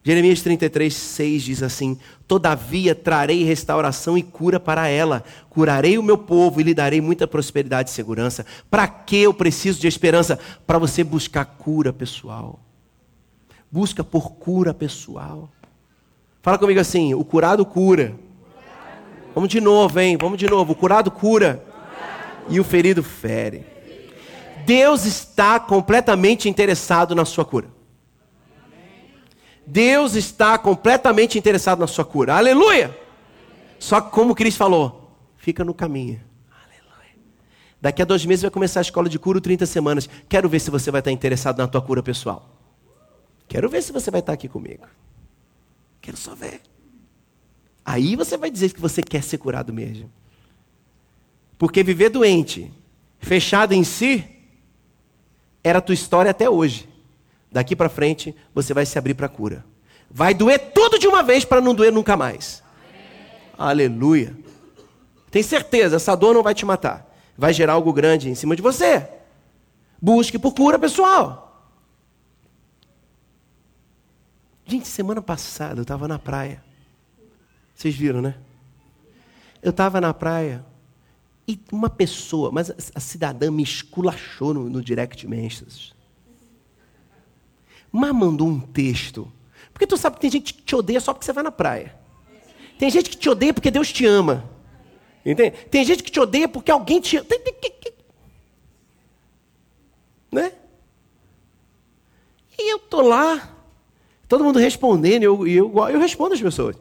[0.02, 6.18] Jeremias 33, 6 diz assim: Todavia trarei restauração e cura para ela, curarei o meu
[6.18, 8.46] povo e lhe darei muita prosperidade e segurança.
[8.70, 10.40] Para que eu preciso de esperança?
[10.66, 12.60] Para você buscar cura pessoal.
[13.70, 15.50] Busca por cura pessoal.
[16.42, 18.16] Fala comigo assim: o curado cura.
[19.36, 20.18] Vamos de novo, hein?
[20.20, 20.72] Vamos de novo.
[20.72, 21.64] O curado cura
[22.48, 23.66] e o ferido fere.
[24.66, 27.79] Deus está completamente interessado na sua cura.
[29.72, 32.36] Deus está completamente interessado na sua cura.
[32.36, 32.98] Aleluia!
[33.78, 36.20] Só que como Cristo falou, fica no caminho.
[36.52, 37.16] Aleluia.
[37.80, 40.10] Daqui a dois meses vai começar a escola de cura, 30 semanas.
[40.28, 42.50] Quero ver se você vai estar interessado na tua cura pessoal.
[43.48, 44.88] Quero ver se você vai estar aqui comigo.
[46.02, 46.62] Quero só ver.
[47.86, 50.12] Aí você vai dizer que você quer ser curado mesmo.
[51.60, 52.74] Porque viver doente,
[53.20, 54.26] fechado em si,
[55.64, 56.89] era a tua história até hoje.
[57.52, 59.66] Daqui para frente, você vai se abrir para a cura.
[60.10, 62.64] Vai doer tudo de uma vez para não doer nunca mais.
[63.58, 64.36] Aleluia.
[65.32, 67.08] Tem certeza, essa dor não vai te matar.
[67.38, 69.08] Vai gerar algo grande em cima de você.
[70.02, 71.46] Busque por cura pessoal.
[74.66, 76.64] Gente, semana passada eu estava na praia.
[77.74, 78.36] Vocês viram, né?
[79.62, 80.64] Eu estava na praia
[81.48, 85.99] e uma pessoa, mas a cidadã me esculachou no, no direct messages
[87.92, 89.32] mas mandou um texto.
[89.74, 91.96] Porque tu sabe que tem gente que te odeia só porque você vai na praia.
[92.78, 94.50] Tem gente que te odeia porque Deus te ama.
[95.26, 95.52] Entende?
[95.70, 97.28] Tem gente que te odeia porque alguém te ama.
[100.32, 100.54] Né?
[102.58, 103.56] E eu tô lá,
[104.28, 106.76] todo mundo respondendo, eu, eu, eu respondo as pessoas.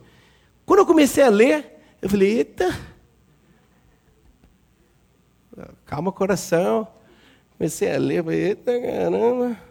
[0.66, 2.76] Quando eu comecei a ler, eu falei, eita.
[5.86, 6.86] Calma, coração.
[7.56, 9.67] Comecei a ler, falei, eita caramba.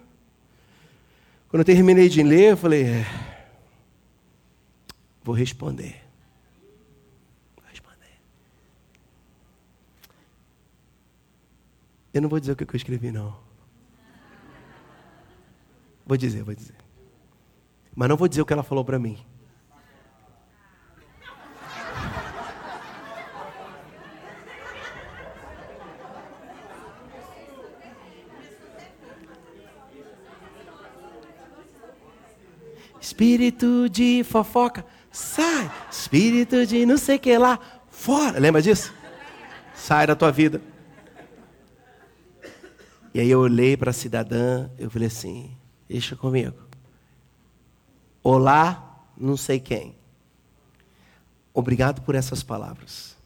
[1.50, 3.06] Quando eu terminei de ler, eu falei: é,
[5.24, 6.04] vou responder.
[7.56, 8.20] Vou responder.
[12.14, 13.38] Eu não vou dizer o que eu escrevi, não.
[16.06, 16.76] Vou dizer, vou dizer.
[17.96, 19.18] Mas não vou dizer o que ela falou para mim.
[33.18, 35.72] Espírito de fofoca, sai.
[35.90, 38.38] Espírito de não sei que lá, fora.
[38.38, 38.94] Lembra disso?
[39.74, 40.62] Sai da tua vida.
[43.16, 45.58] E aí eu olhei para a cidadã, eu falei assim:
[45.90, 46.60] deixa comigo.
[48.22, 49.96] Olá, não sei quem.
[51.52, 53.18] Obrigado por essas palavras.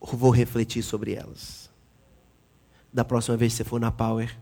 [0.00, 1.70] vou refletir sobre elas.
[2.92, 4.36] Da próxima vez que você for na Power,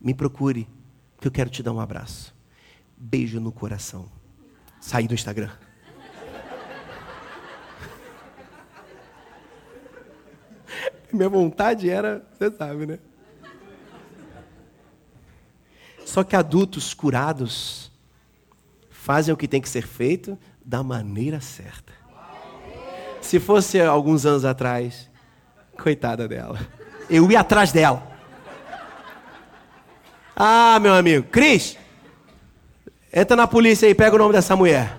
[0.00, 0.66] me procure,
[1.20, 2.34] que eu quero te dar um abraço
[2.96, 4.08] beijo no coração.
[4.80, 5.50] Saí do Instagram.
[11.12, 12.98] Minha vontade era, você sabe, né?
[16.04, 17.92] Só que adultos curados
[18.88, 21.92] fazem o que tem que ser feito da maneira certa.
[23.20, 25.10] Se fosse alguns anos atrás,
[25.76, 26.58] coitada dela.
[27.10, 28.14] Eu ia atrás dela.
[30.34, 31.76] Ah, meu amigo, Cris,
[33.12, 34.98] Entra na polícia aí, pega o nome dessa mulher.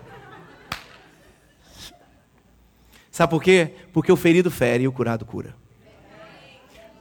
[3.12, 3.72] Sabe por quê?
[3.92, 5.56] Porque o ferido fere e o curado cura.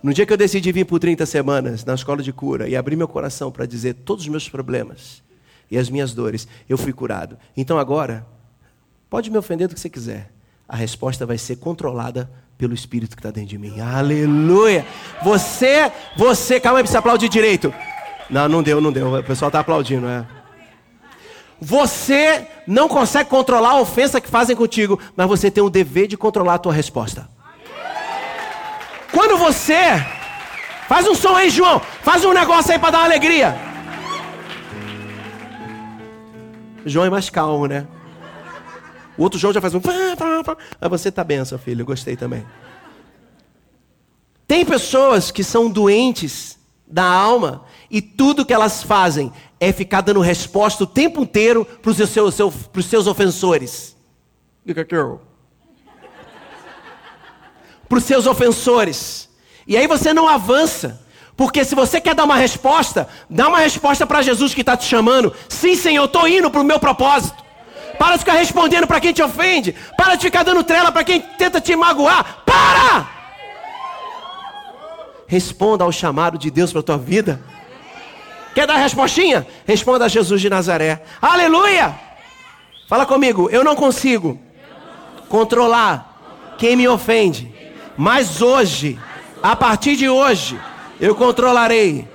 [0.03, 2.97] No dia que eu decidi vir por 30 semanas na escola de cura e abrir
[2.97, 5.23] meu coração para dizer todos os meus problemas
[5.71, 7.37] e as minhas dores, eu fui curado.
[7.57, 8.27] Então agora,
[9.11, 10.31] pode me ofender do que você quiser.
[10.69, 13.81] A resposta vai ser controlada pelo Espírito que está dentro de mim.
[13.81, 14.87] Aleluia!
[15.23, 17.75] Você, você, calma aí, precisa aplaudir direito.
[18.31, 19.15] Não, não deu, não deu.
[19.15, 20.27] O pessoal está aplaudindo, é.
[21.61, 26.17] Você não consegue controlar a ofensa que fazem contigo, mas você tem o dever de
[26.17, 27.29] controlar a tua resposta.
[29.11, 30.05] Quando você
[30.87, 33.57] faz um som aí, João, faz um negócio aí para dar uma alegria.
[36.85, 37.87] João é mais calmo, né?
[39.17, 39.81] O outro João já faz um.
[40.81, 41.85] Mas você tá seu filho.
[41.85, 42.47] Gostei também.
[44.47, 50.21] Tem pessoas que são doentes da alma e tudo que elas fazem é ficar dando
[50.21, 52.53] resposta o tempo inteiro para os seus, seu,
[52.83, 53.97] seus ofensores.
[57.89, 59.29] Para os seus ofensores.
[59.67, 61.01] E aí você não avança.
[61.37, 64.87] Porque se você quer dar uma resposta, dá uma resposta para Jesus que está te
[64.87, 65.35] chamando.
[65.49, 67.45] Sim, Senhor, eu estou indo para o meu propósito.
[67.99, 69.75] Para de ficar respondendo para quem te ofende.
[69.97, 72.43] Para de ficar dando trela para quem tenta te magoar.
[72.45, 73.09] Para!
[75.27, 77.41] Responda ao chamado de Deus para a tua vida.
[78.57, 79.47] Quer dar a respostinha?
[79.67, 81.03] Responda a Jesus de Nazaré.
[81.21, 81.95] Aleluia!
[82.89, 84.41] Fala comigo, eu não consigo
[85.29, 87.55] controlar quem me ofende,
[87.99, 88.99] mas hoje,
[89.43, 90.59] a partir de hoje,
[90.99, 92.09] eu controlarei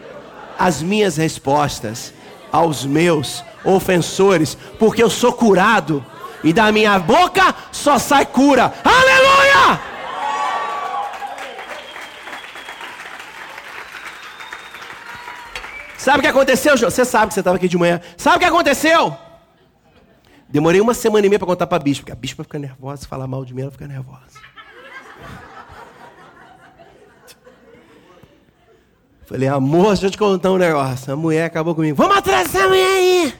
[0.57, 2.11] as minhas respostas
[2.51, 6.03] aos meus ofensores, porque eu sou curado
[6.43, 8.73] e da minha boca só sai cura.
[8.83, 9.20] Aleluia!
[16.01, 16.89] Sabe o que aconteceu, João?
[16.89, 18.01] Você sabe que você estava aqui de manhã.
[18.17, 19.15] Sabe o que aconteceu?
[20.49, 23.03] Demorei uma semana e meia para contar para a bispa, porque a bispa fica nervosa,
[23.03, 24.19] se falar mal de mim, ela fica nervosa.
[29.27, 31.13] Falei, amor, deixa eu te contar um negócio.
[31.13, 31.95] A mulher acabou comigo.
[31.95, 33.35] Vamos atrás dessa mulher aí!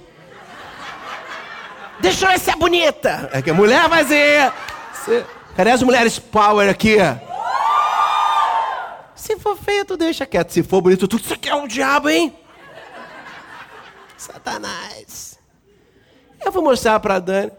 [2.00, 3.28] Deixa eu ver se é bonita.
[3.34, 4.54] É que a mulher vai ser.
[5.56, 6.98] Cadê as mulheres power aqui?
[9.16, 10.52] Se for feio, tu deixa quieto.
[10.52, 11.18] Se for bonito, tu.
[11.18, 12.36] Isso aqui é um diabo, hein?
[14.22, 15.40] Satanás.
[16.44, 17.52] Eu vou mostrar para a Dani.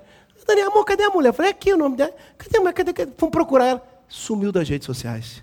[0.47, 1.31] Dani, amor, cadê a mulher?
[1.31, 2.15] Eu falei, aqui o nome dela.
[2.39, 2.73] Cadê a mulher?
[2.73, 3.13] Cadê, cadê?
[3.19, 4.03] Vamos procurar ela.
[4.09, 5.43] Sumiu das redes sociais.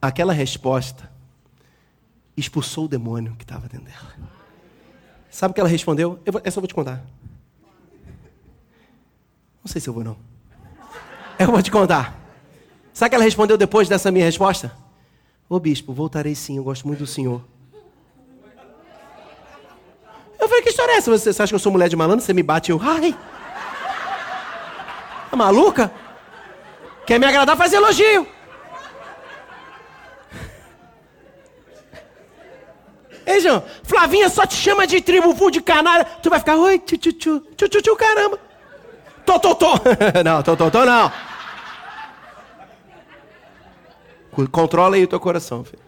[0.00, 1.10] Aquela resposta
[2.36, 4.14] expulsou o demônio que estava dentro dela.
[5.30, 6.20] Sabe o que ela respondeu?
[6.24, 7.04] Eu vou, essa eu vou te contar.
[9.62, 10.16] Não sei se eu vou, não.
[11.38, 12.18] Eu vou te contar.
[12.92, 14.76] Sabe o que ela respondeu depois dessa minha resposta?
[15.48, 17.42] Ô bispo, voltarei sim, eu gosto muito do senhor.
[20.38, 21.10] Eu falei, que história é essa?
[21.10, 22.24] Você, você acha que eu sou mulher de malandro?
[22.24, 23.14] Você me bate e eu, ai.
[25.30, 25.90] Tá maluca?
[27.06, 28.26] Quer me agradar, faz elogio.
[33.26, 36.04] Ei, João, Flavinha só te chama de tribo de canalha.
[36.04, 38.38] Tu vai ficar, oi, tchu, tchu, tchu, tchu, tchu, tchu caramba.
[39.26, 39.72] Tô, tô, tô.
[40.24, 41.12] não, tô, tô, tô, não.
[44.50, 45.87] Controla aí o teu coração, filho.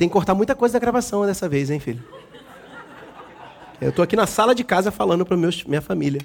[0.00, 2.02] Tem que cortar muita coisa da gravação dessa vez, hein, filho?
[3.78, 6.22] Eu tô aqui na sala de casa falando para minha família.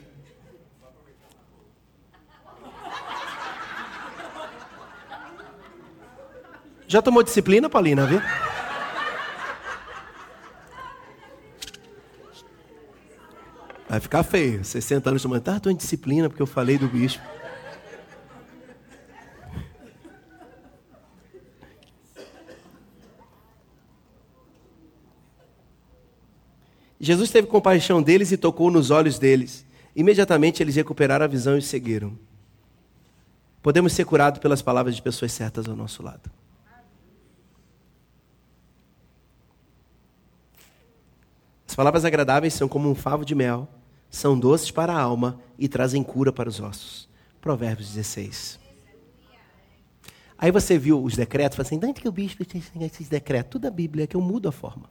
[6.87, 8.21] Já tomou disciplina, Paulina, viu?
[13.89, 14.63] Vai ficar feio.
[14.63, 17.21] 60 anos tomando, tá, tô em disciplina porque eu falei do bispo.
[26.99, 29.65] Jesus teve compaixão deles e tocou nos olhos deles.
[29.95, 32.17] Imediatamente eles recuperaram a visão e seguiram.
[33.61, 36.29] Podemos ser curados pelas palavras de pessoas certas ao nosso lado.
[41.67, 43.67] As palavras agradáveis são como um favo de mel,
[44.09, 47.09] são doces para a alma e trazem cura para os ossos.
[47.41, 48.59] Provérbios 16.
[50.37, 53.51] Aí você viu os decretos, fala assim, onde que o bispo tem esses decretos?
[53.51, 54.89] Tudo a Bíblia, é que eu mudo a forma.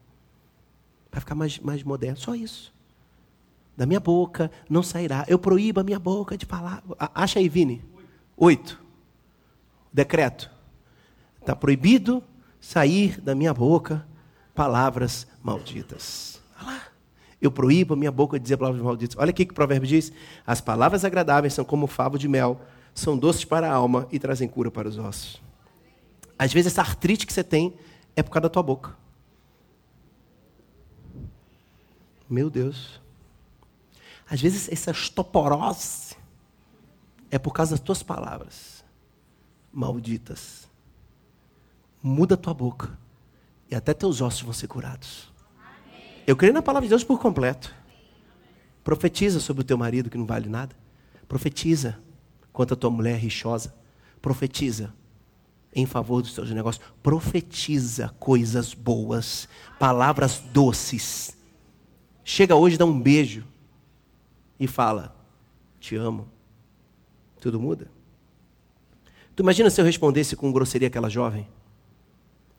[1.15, 2.75] Para ficar mais, mais moderno, só isso.
[3.77, 5.25] Da minha boca não sairá.
[5.29, 6.83] Eu proíbo a minha boca de falar.
[7.15, 7.85] Acha aí, Vini.
[8.37, 8.83] Oito.
[9.93, 10.51] Decreto.
[11.41, 12.21] Está proibido
[12.61, 14.05] sair da minha boca
[14.57, 16.43] palavras malditas.
[17.41, 19.17] Eu proíbo a minha boca de dizer palavras malditas.
[19.17, 20.13] Olha aqui que o provérbio diz:
[20.45, 22.61] As palavras agradáveis são como favo de mel,
[22.93, 25.41] são doces para a alma e trazem cura para os ossos.
[26.37, 27.73] Às vezes essa artrite que você tem
[28.17, 29.04] é por causa da tua boca.
[32.29, 33.01] Meu Deus.
[34.29, 36.17] Às vezes essa estoporose
[37.31, 38.85] é por causa das tuas palavras
[39.73, 40.69] malditas.
[42.03, 42.97] Muda a tua boca
[43.71, 45.33] e até teus ossos vão ser curados.
[46.27, 47.75] Eu creio na palavra de Deus por completo.
[48.83, 50.77] Profetiza sobre o teu marido que não vale nada.
[51.27, 51.99] Profetiza
[52.53, 53.75] quanto a tua mulher rixosa.
[54.23, 54.95] Profetiza
[55.75, 56.85] em favor dos teus negócios.
[57.03, 59.49] Profetiza coisas boas,
[59.79, 61.37] palavras doces.
[62.25, 63.45] Chega hoje, dá um beijo
[64.59, 65.15] e fala:
[65.79, 66.27] Te amo.
[67.41, 67.91] Tudo muda.
[69.37, 71.47] Tu imagina se eu respondesse com grosseria aquela jovem?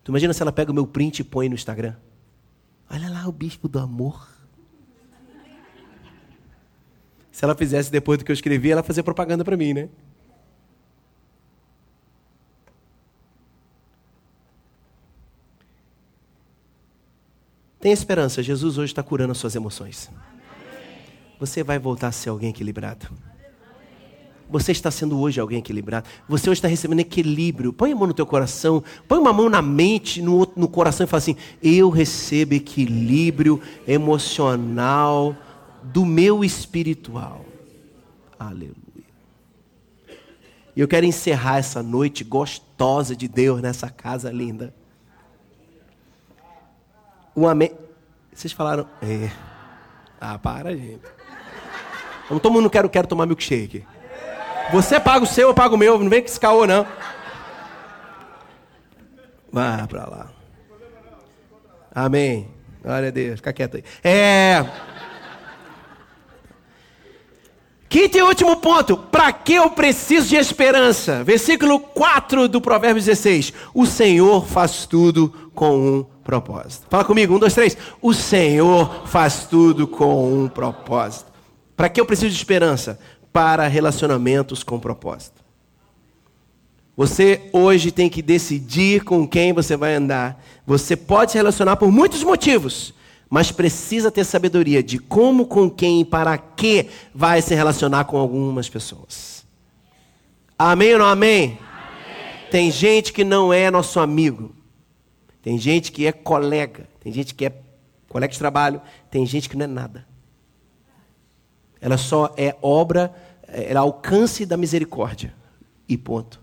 [0.04, 1.96] Tu imagina se ela pega o meu print e põe no Instagram?
[2.90, 4.30] Olha lá o bispo do amor.
[7.32, 9.90] Se ela fizesse depois do que eu escrevi, ela fazia propaganda para mim, né?
[17.86, 20.10] Tenha esperança, Jesus hoje está curando as suas emoções.
[21.40, 23.08] Você vai voltar a ser alguém equilibrado.
[24.50, 26.10] Você está sendo hoje alguém equilibrado.
[26.28, 27.72] Você hoje está recebendo equilíbrio.
[27.72, 31.08] Põe a mão no teu coração, põe uma mão na mente, no, no coração e
[31.08, 35.38] fala assim: Eu recebo equilíbrio emocional
[35.84, 37.46] do meu espiritual.
[38.40, 38.74] Aleluia.
[40.76, 44.74] E eu quero encerrar essa noite gostosa de Deus nessa casa linda.
[47.36, 47.72] Um amém.
[48.34, 48.88] Vocês falaram.
[49.02, 49.30] É.
[50.20, 51.02] Ah, para, gente.
[52.30, 53.86] Não todo mundo quer, quero tomar milkshake.
[54.72, 56.00] Você paga o seu, eu pago o meu.
[56.00, 56.88] Não vem com esse caô, não.
[59.52, 60.28] Vá pra lá.
[61.94, 62.50] Amém.
[62.84, 63.38] Glória a Deus.
[63.38, 63.84] Fica quieto aí.
[64.04, 64.66] É.
[67.88, 68.98] Quinto e último ponto.
[68.98, 71.24] Para que eu preciso de esperança?
[71.24, 73.54] Versículo 4 do Provérbio 16.
[73.74, 76.88] O Senhor faz tudo com um propósito.
[76.90, 77.36] Fala comigo.
[77.36, 77.78] Um, dois, três.
[78.02, 81.32] O Senhor faz tudo com um propósito.
[81.78, 83.00] Para que eu preciso de esperança?
[83.32, 85.46] Para relacionamentos com propósito.
[86.98, 90.44] Você hoje tem que decidir com quem você vai andar.
[90.66, 92.94] Você pode se relacionar por muitos motivos,
[93.30, 98.18] mas precisa ter sabedoria de como, com quem e para que vai se relacionar com
[98.18, 99.46] algumas pessoas.
[100.58, 101.44] Amém ou não amém?
[101.44, 101.60] amém?
[102.50, 104.55] Tem gente que não é nosso amigo.
[105.46, 106.90] Tem gente que é colega.
[107.00, 107.56] Tem gente que é
[108.10, 108.82] colega de trabalho.
[109.12, 110.08] Tem gente que não é nada.
[111.80, 113.14] Ela só é obra,
[113.48, 115.36] ela é alcance da misericórdia.
[115.88, 116.42] E ponto.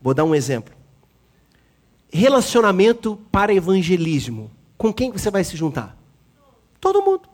[0.00, 0.74] Vou dar um exemplo.
[2.10, 4.50] Relacionamento para evangelismo.
[4.78, 5.98] Com quem você vai se juntar?
[6.80, 7.28] Todo mundo.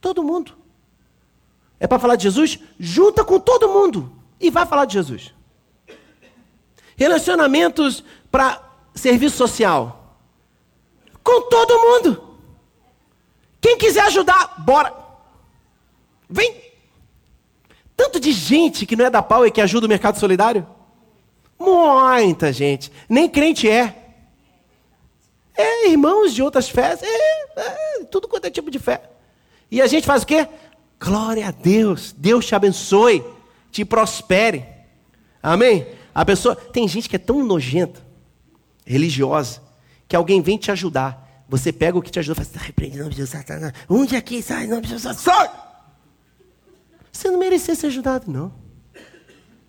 [0.00, 0.58] Todo mundo.
[1.78, 2.58] É para falar de Jesus?
[2.76, 5.32] Junta com todo mundo e vai falar de Jesus.
[6.96, 8.02] Relacionamentos
[8.32, 8.65] para
[8.96, 10.18] serviço social.
[11.22, 12.22] Com todo mundo.
[13.60, 14.92] Quem quiser ajudar, bora.
[16.28, 16.66] Vem.
[17.96, 20.66] Tanto de gente que não é da pau e que ajuda o mercado solidário.
[21.58, 22.92] Muita gente.
[23.08, 24.02] Nem crente é.
[25.56, 27.02] É, irmãos de outras fés.
[27.02, 29.02] É, é, tudo quanto é tipo de fé.
[29.70, 30.46] E a gente faz o quê?
[31.00, 32.12] Glória a Deus.
[32.12, 33.24] Deus te abençoe.
[33.70, 34.64] Te prospere.
[35.42, 35.86] Amém?
[36.14, 36.54] A pessoa.
[36.54, 38.05] Tem gente que é tão nojenta,
[38.86, 39.60] religiosa,
[40.06, 41.44] que alguém vem te ajudar.
[41.48, 43.72] Você pega o que te ajuda e fala, está repreendendo nome de Satanás.
[43.88, 45.16] Onde aqui sai nome de Jesus?
[45.18, 45.50] Sai!
[47.12, 48.52] Você não merecia ser ajudado, não.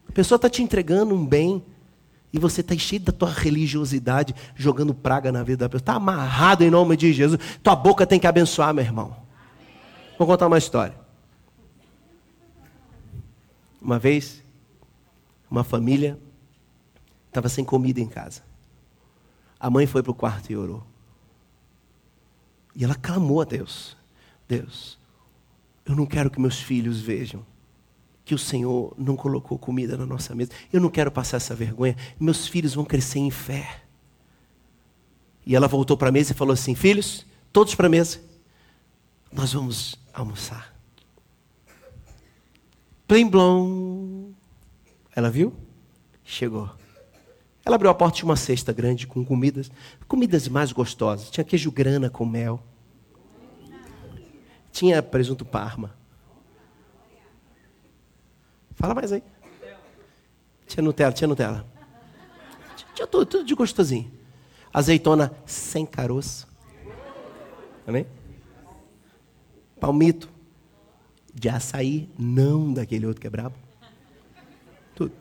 [0.08, 1.64] A pessoa está te entregando um bem
[2.32, 5.82] e você está cheio da tua religiosidade, jogando praga na vida da pessoa.
[5.82, 7.40] Está amarrado em nome de Jesus.
[7.64, 9.16] Tua boca tem que abençoar, meu irmão.
[10.18, 10.96] Vou contar uma história.
[13.82, 14.44] Uma vez,
[15.50, 16.20] uma família
[17.30, 18.47] estava sem comida em casa.
[19.60, 20.86] A mãe foi para o quarto e orou.
[22.76, 23.98] E ela clamou a Deus:
[24.48, 24.98] Deus,
[25.86, 27.46] eu não quero que meus filhos vejam
[28.28, 30.52] que o Senhor não colocou comida na nossa mesa.
[30.72, 31.96] Eu não quero passar essa vergonha.
[32.20, 33.84] Meus filhos vão crescer em fé.
[35.46, 38.20] E ela voltou para a mesa e falou assim: Filhos, todos para a mesa.
[39.32, 40.76] Nós vamos almoçar.
[43.08, 44.32] Plim blom.
[45.16, 45.54] Ela viu?
[46.26, 46.70] Chegou.
[47.68, 49.70] Ela abriu a porta de uma cesta grande com comidas,
[50.08, 51.30] comidas mais gostosas.
[51.30, 52.64] Tinha queijo grana com mel.
[54.72, 55.94] Tinha presunto parma.
[58.74, 59.22] Fala mais aí.
[60.66, 61.66] Tinha Nutella, tinha Nutella.
[62.96, 64.10] Tinha tudo, tudo de gostosinho.
[64.74, 66.48] Azeitona sem caroço.
[67.86, 68.08] Amém?
[69.78, 70.30] Palmito.
[71.34, 73.58] De açaí, não daquele outro que é brabo.
[74.96, 75.12] Tudo.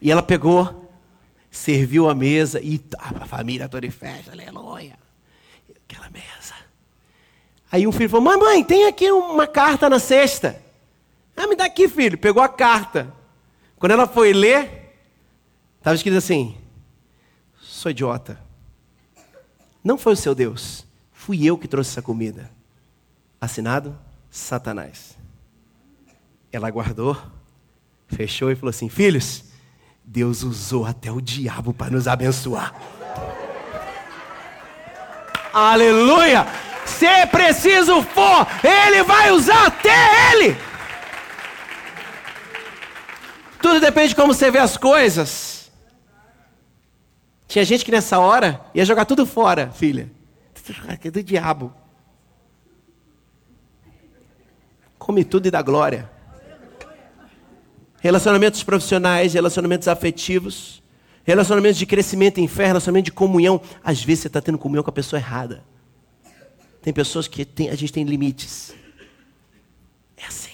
[0.00, 0.85] E ela pegou,
[1.56, 4.96] serviu a mesa e a família toda em festa, aleluia.
[5.88, 6.54] Aquela mesa.
[7.72, 10.62] Aí um filho falou: Mamãe, tem aqui uma carta na cesta.
[11.36, 12.18] Ah, me dá aqui, filho.
[12.18, 13.12] Pegou a carta.
[13.78, 14.94] Quando ela foi ler,
[15.78, 16.56] estava escrito assim:
[17.60, 18.38] Sou idiota.
[19.82, 20.86] Não foi o seu Deus.
[21.12, 22.50] Fui eu que trouxe essa comida.
[23.40, 23.98] Assinado
[24.30, 25.16] Satanás.
[26.52, 27.16] Ela guardou,
[28.08, 29.45] fechou e falou assim: Filhos,
[30.06, 32.72] Deus usou até o diabo para nos abençoar.
[35.52, 36.46] Aleluia!
[36.86, 40.56] Se preciso for, Ele vai usar até Ele.
[43.60, 45.72] Tudo depende de como você vê as coisas.
[47.48, 50.10] Tinha gente que nessa hora ia jogar tudo fora, filha.
[50.88, 51.74] É do diabo.
[54.98, 56.15] Come tudo e dá glória.
[58.06, 60.80] Relacionamentos profissionais, relacionamentos afetivos,
[61.24, 63.60] relacionamentos de crescimento em fé, relacionamento de comunhão.
[63.82, 65.64] Às vezes você está tendo comunhão com a pessoa errada.
[66.80, 68.72] Tem pessoas que tem, a gente tem limites.
[70.16, 70.52] É assim.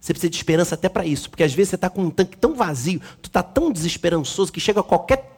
[0.00, 2.36] Você precisa de esperança até para isso, porque às vezes você está com um tanque
[2.36, 5.30] tão vazio, tu está tão desesperançoso que chega qualquer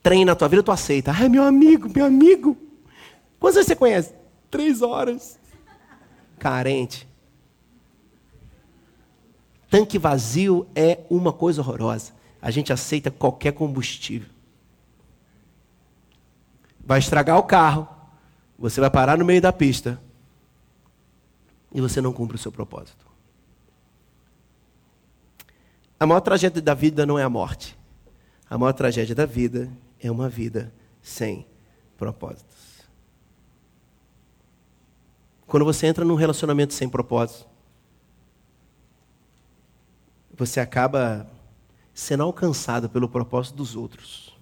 [0.00, 1.10] trem na tua vida tu aceita.
[1.10, 2.56] Ai, meu amigo, meu amigo.
[3.40, 4.12] Quantas vezes você conhece?
[4.48, 5.40] Três horas.
[6.38, 7.12] Carente.
[9.74, 12.12] Tanque vazio é uma coisa horrorosa.
[12.40, 14.28] A gente aceita qualquer combustível.
[16.78, 17.88] Vai estragar o carro,
[18.56, 20.00] você vai parar no meio da pista
[21.74, 23.04] e você não cumpre o seu propósito.
[25.98, 27.76] A maior tragédia da vida não é a morte.
[28.48, 29.68] A maior tragédia da vida
[29.98, 30.72] é uma vida
[31.02, 31.44] sem
[31.98, 32.84] propósitos.
[35.48, 37.52] Quando você entra num relacionamento sem propósito,
[40.36, 41.30] você acaba
[41.92, 44.36] sendo alcançado pelo propósito dos outros,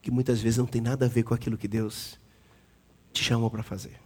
[0.00, 2.18] que muitas vezes não tem nada a ver com aquilo que Deus
[3.12, 4.00] te chamou para fazer.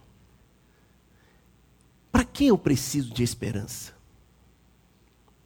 [2.11, 3.93] Para que eu preciso de esperança?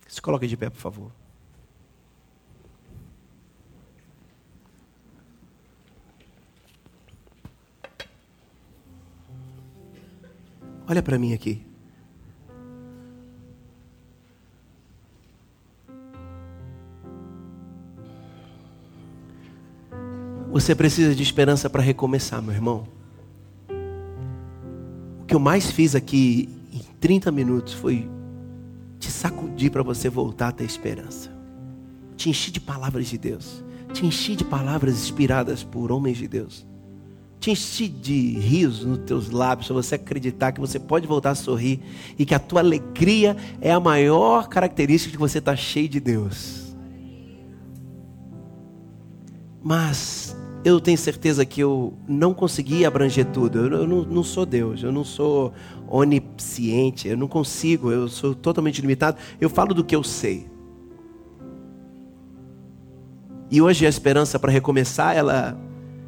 [0.08, 1.12] Se coloque de pé, por favor.
[10.88, 11.69] Olha para mim aqui.
[20.52, 22.88] Você precisa de esperança para recomeçar, meu irmão.
[25.22, 28.10] O que eu mais fiz aqui em 30 minutos foi
[29.00, 31.32] te sacudir para você voltar a ter esperança.
[32.18, 33.64] Te enchi de palavras de Deus.
[33.94, 36.68] Te enchi de palavras inspiradas por homens de Deus
[37.40, 41.36] te enchi de rios nos teus lábios, para você acreditar que você pode voltar a
[41.36, 41.80] sorrir
[42.18, 46.00] e que a tua alegria é a maior característica de que você está cheio de
[46.02, 46.76] Deus.
[49.64, 50.29] Mas
[50.64, 53.60] eu tenho certeza que eu não consegui abranger tudo.
[53.60, 55.54] Eu, não, não, sou Deus, eu não sou
[55.88, 59.18] onisciente, eu não consigo, eu sou totalmente limitado.
[59.40, 60.48] Eu falo do que eu sei.
[63.50, 65.58] E hoje a esperança para recomeçar, ela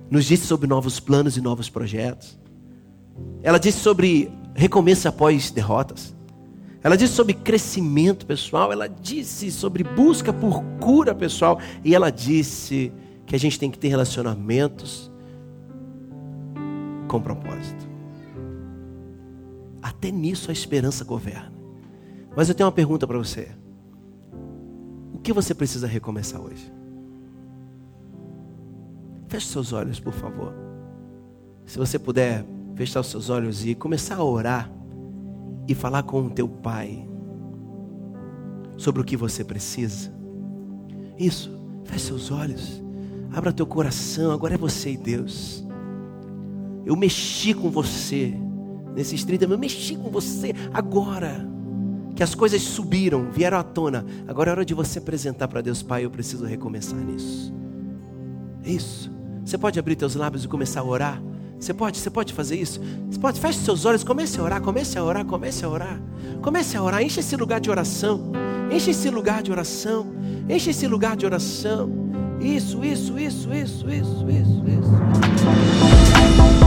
[0.09, 2.37] nos disse sobre novos planos e novos projetos.
[3.41, 6.13] Ela disse sobre recomeço após derrotas.
[6.83, 8.71] Ela disse sobre crescimento pessoal.
[8.71, 11.59] Ela disse sobre busca por cura pessoal.
[11.83, 12.91] E ela disse
[13.31, 15.09] que a gente tem que ter relacionamentos
[17.07, 17.87] com propósito.
[19.81, 21.53] Até nisso a esperança governa.
[22.35, 23.47] Mas eu tenho uma pergunta para você.
[25.13, 26.73] O que você precisa recomeçar hoje?
[29.29, 30.53] Feche seus olhos, por favor.
[31.65, 34.69] Se você puder fechar os seus olhos e começar a orar
[35.69, 37.07] e falar com o teu pai
[38.75, 40.13] sobre o que você precisa.
[41.17, 41.49] Isso,
[41.85, 42.90] feche seus olhos.
[43.33, 45.63] Abra teu coração, agora é você e Deus.
[46.85, 48.33] Eu mexi com você
[48.95, 51.47] nesses 30 minutos, eu mexi com você agora.
[52.15, 54.05] Que as coisas subiram, vieram à tona.
[54.27, 57.53] Agora é hora de você apresentar para Deus, Pai, eu preciso recomeçar nisso.
[58.63, 59.11] Isso.
[59.45, 61.21] Você pode abrir teus lábios e começar a orar?
[61.57, 62.81] Você pode, você pode fazer isso?
[63.09, 66.01] Você pode, feche seus olhos, comece a orar, comece a orar, comece a orar.
[66.41, 68.31] Comece a orar, enche esse lugar de oração.
[68.71, 70.07] Enche esse lugar de oração.
[70.49, 72.10] Enche esse lugar de oração.
[72.41, 76.60] Isso, isso, isso, isso, isso, isso, isso.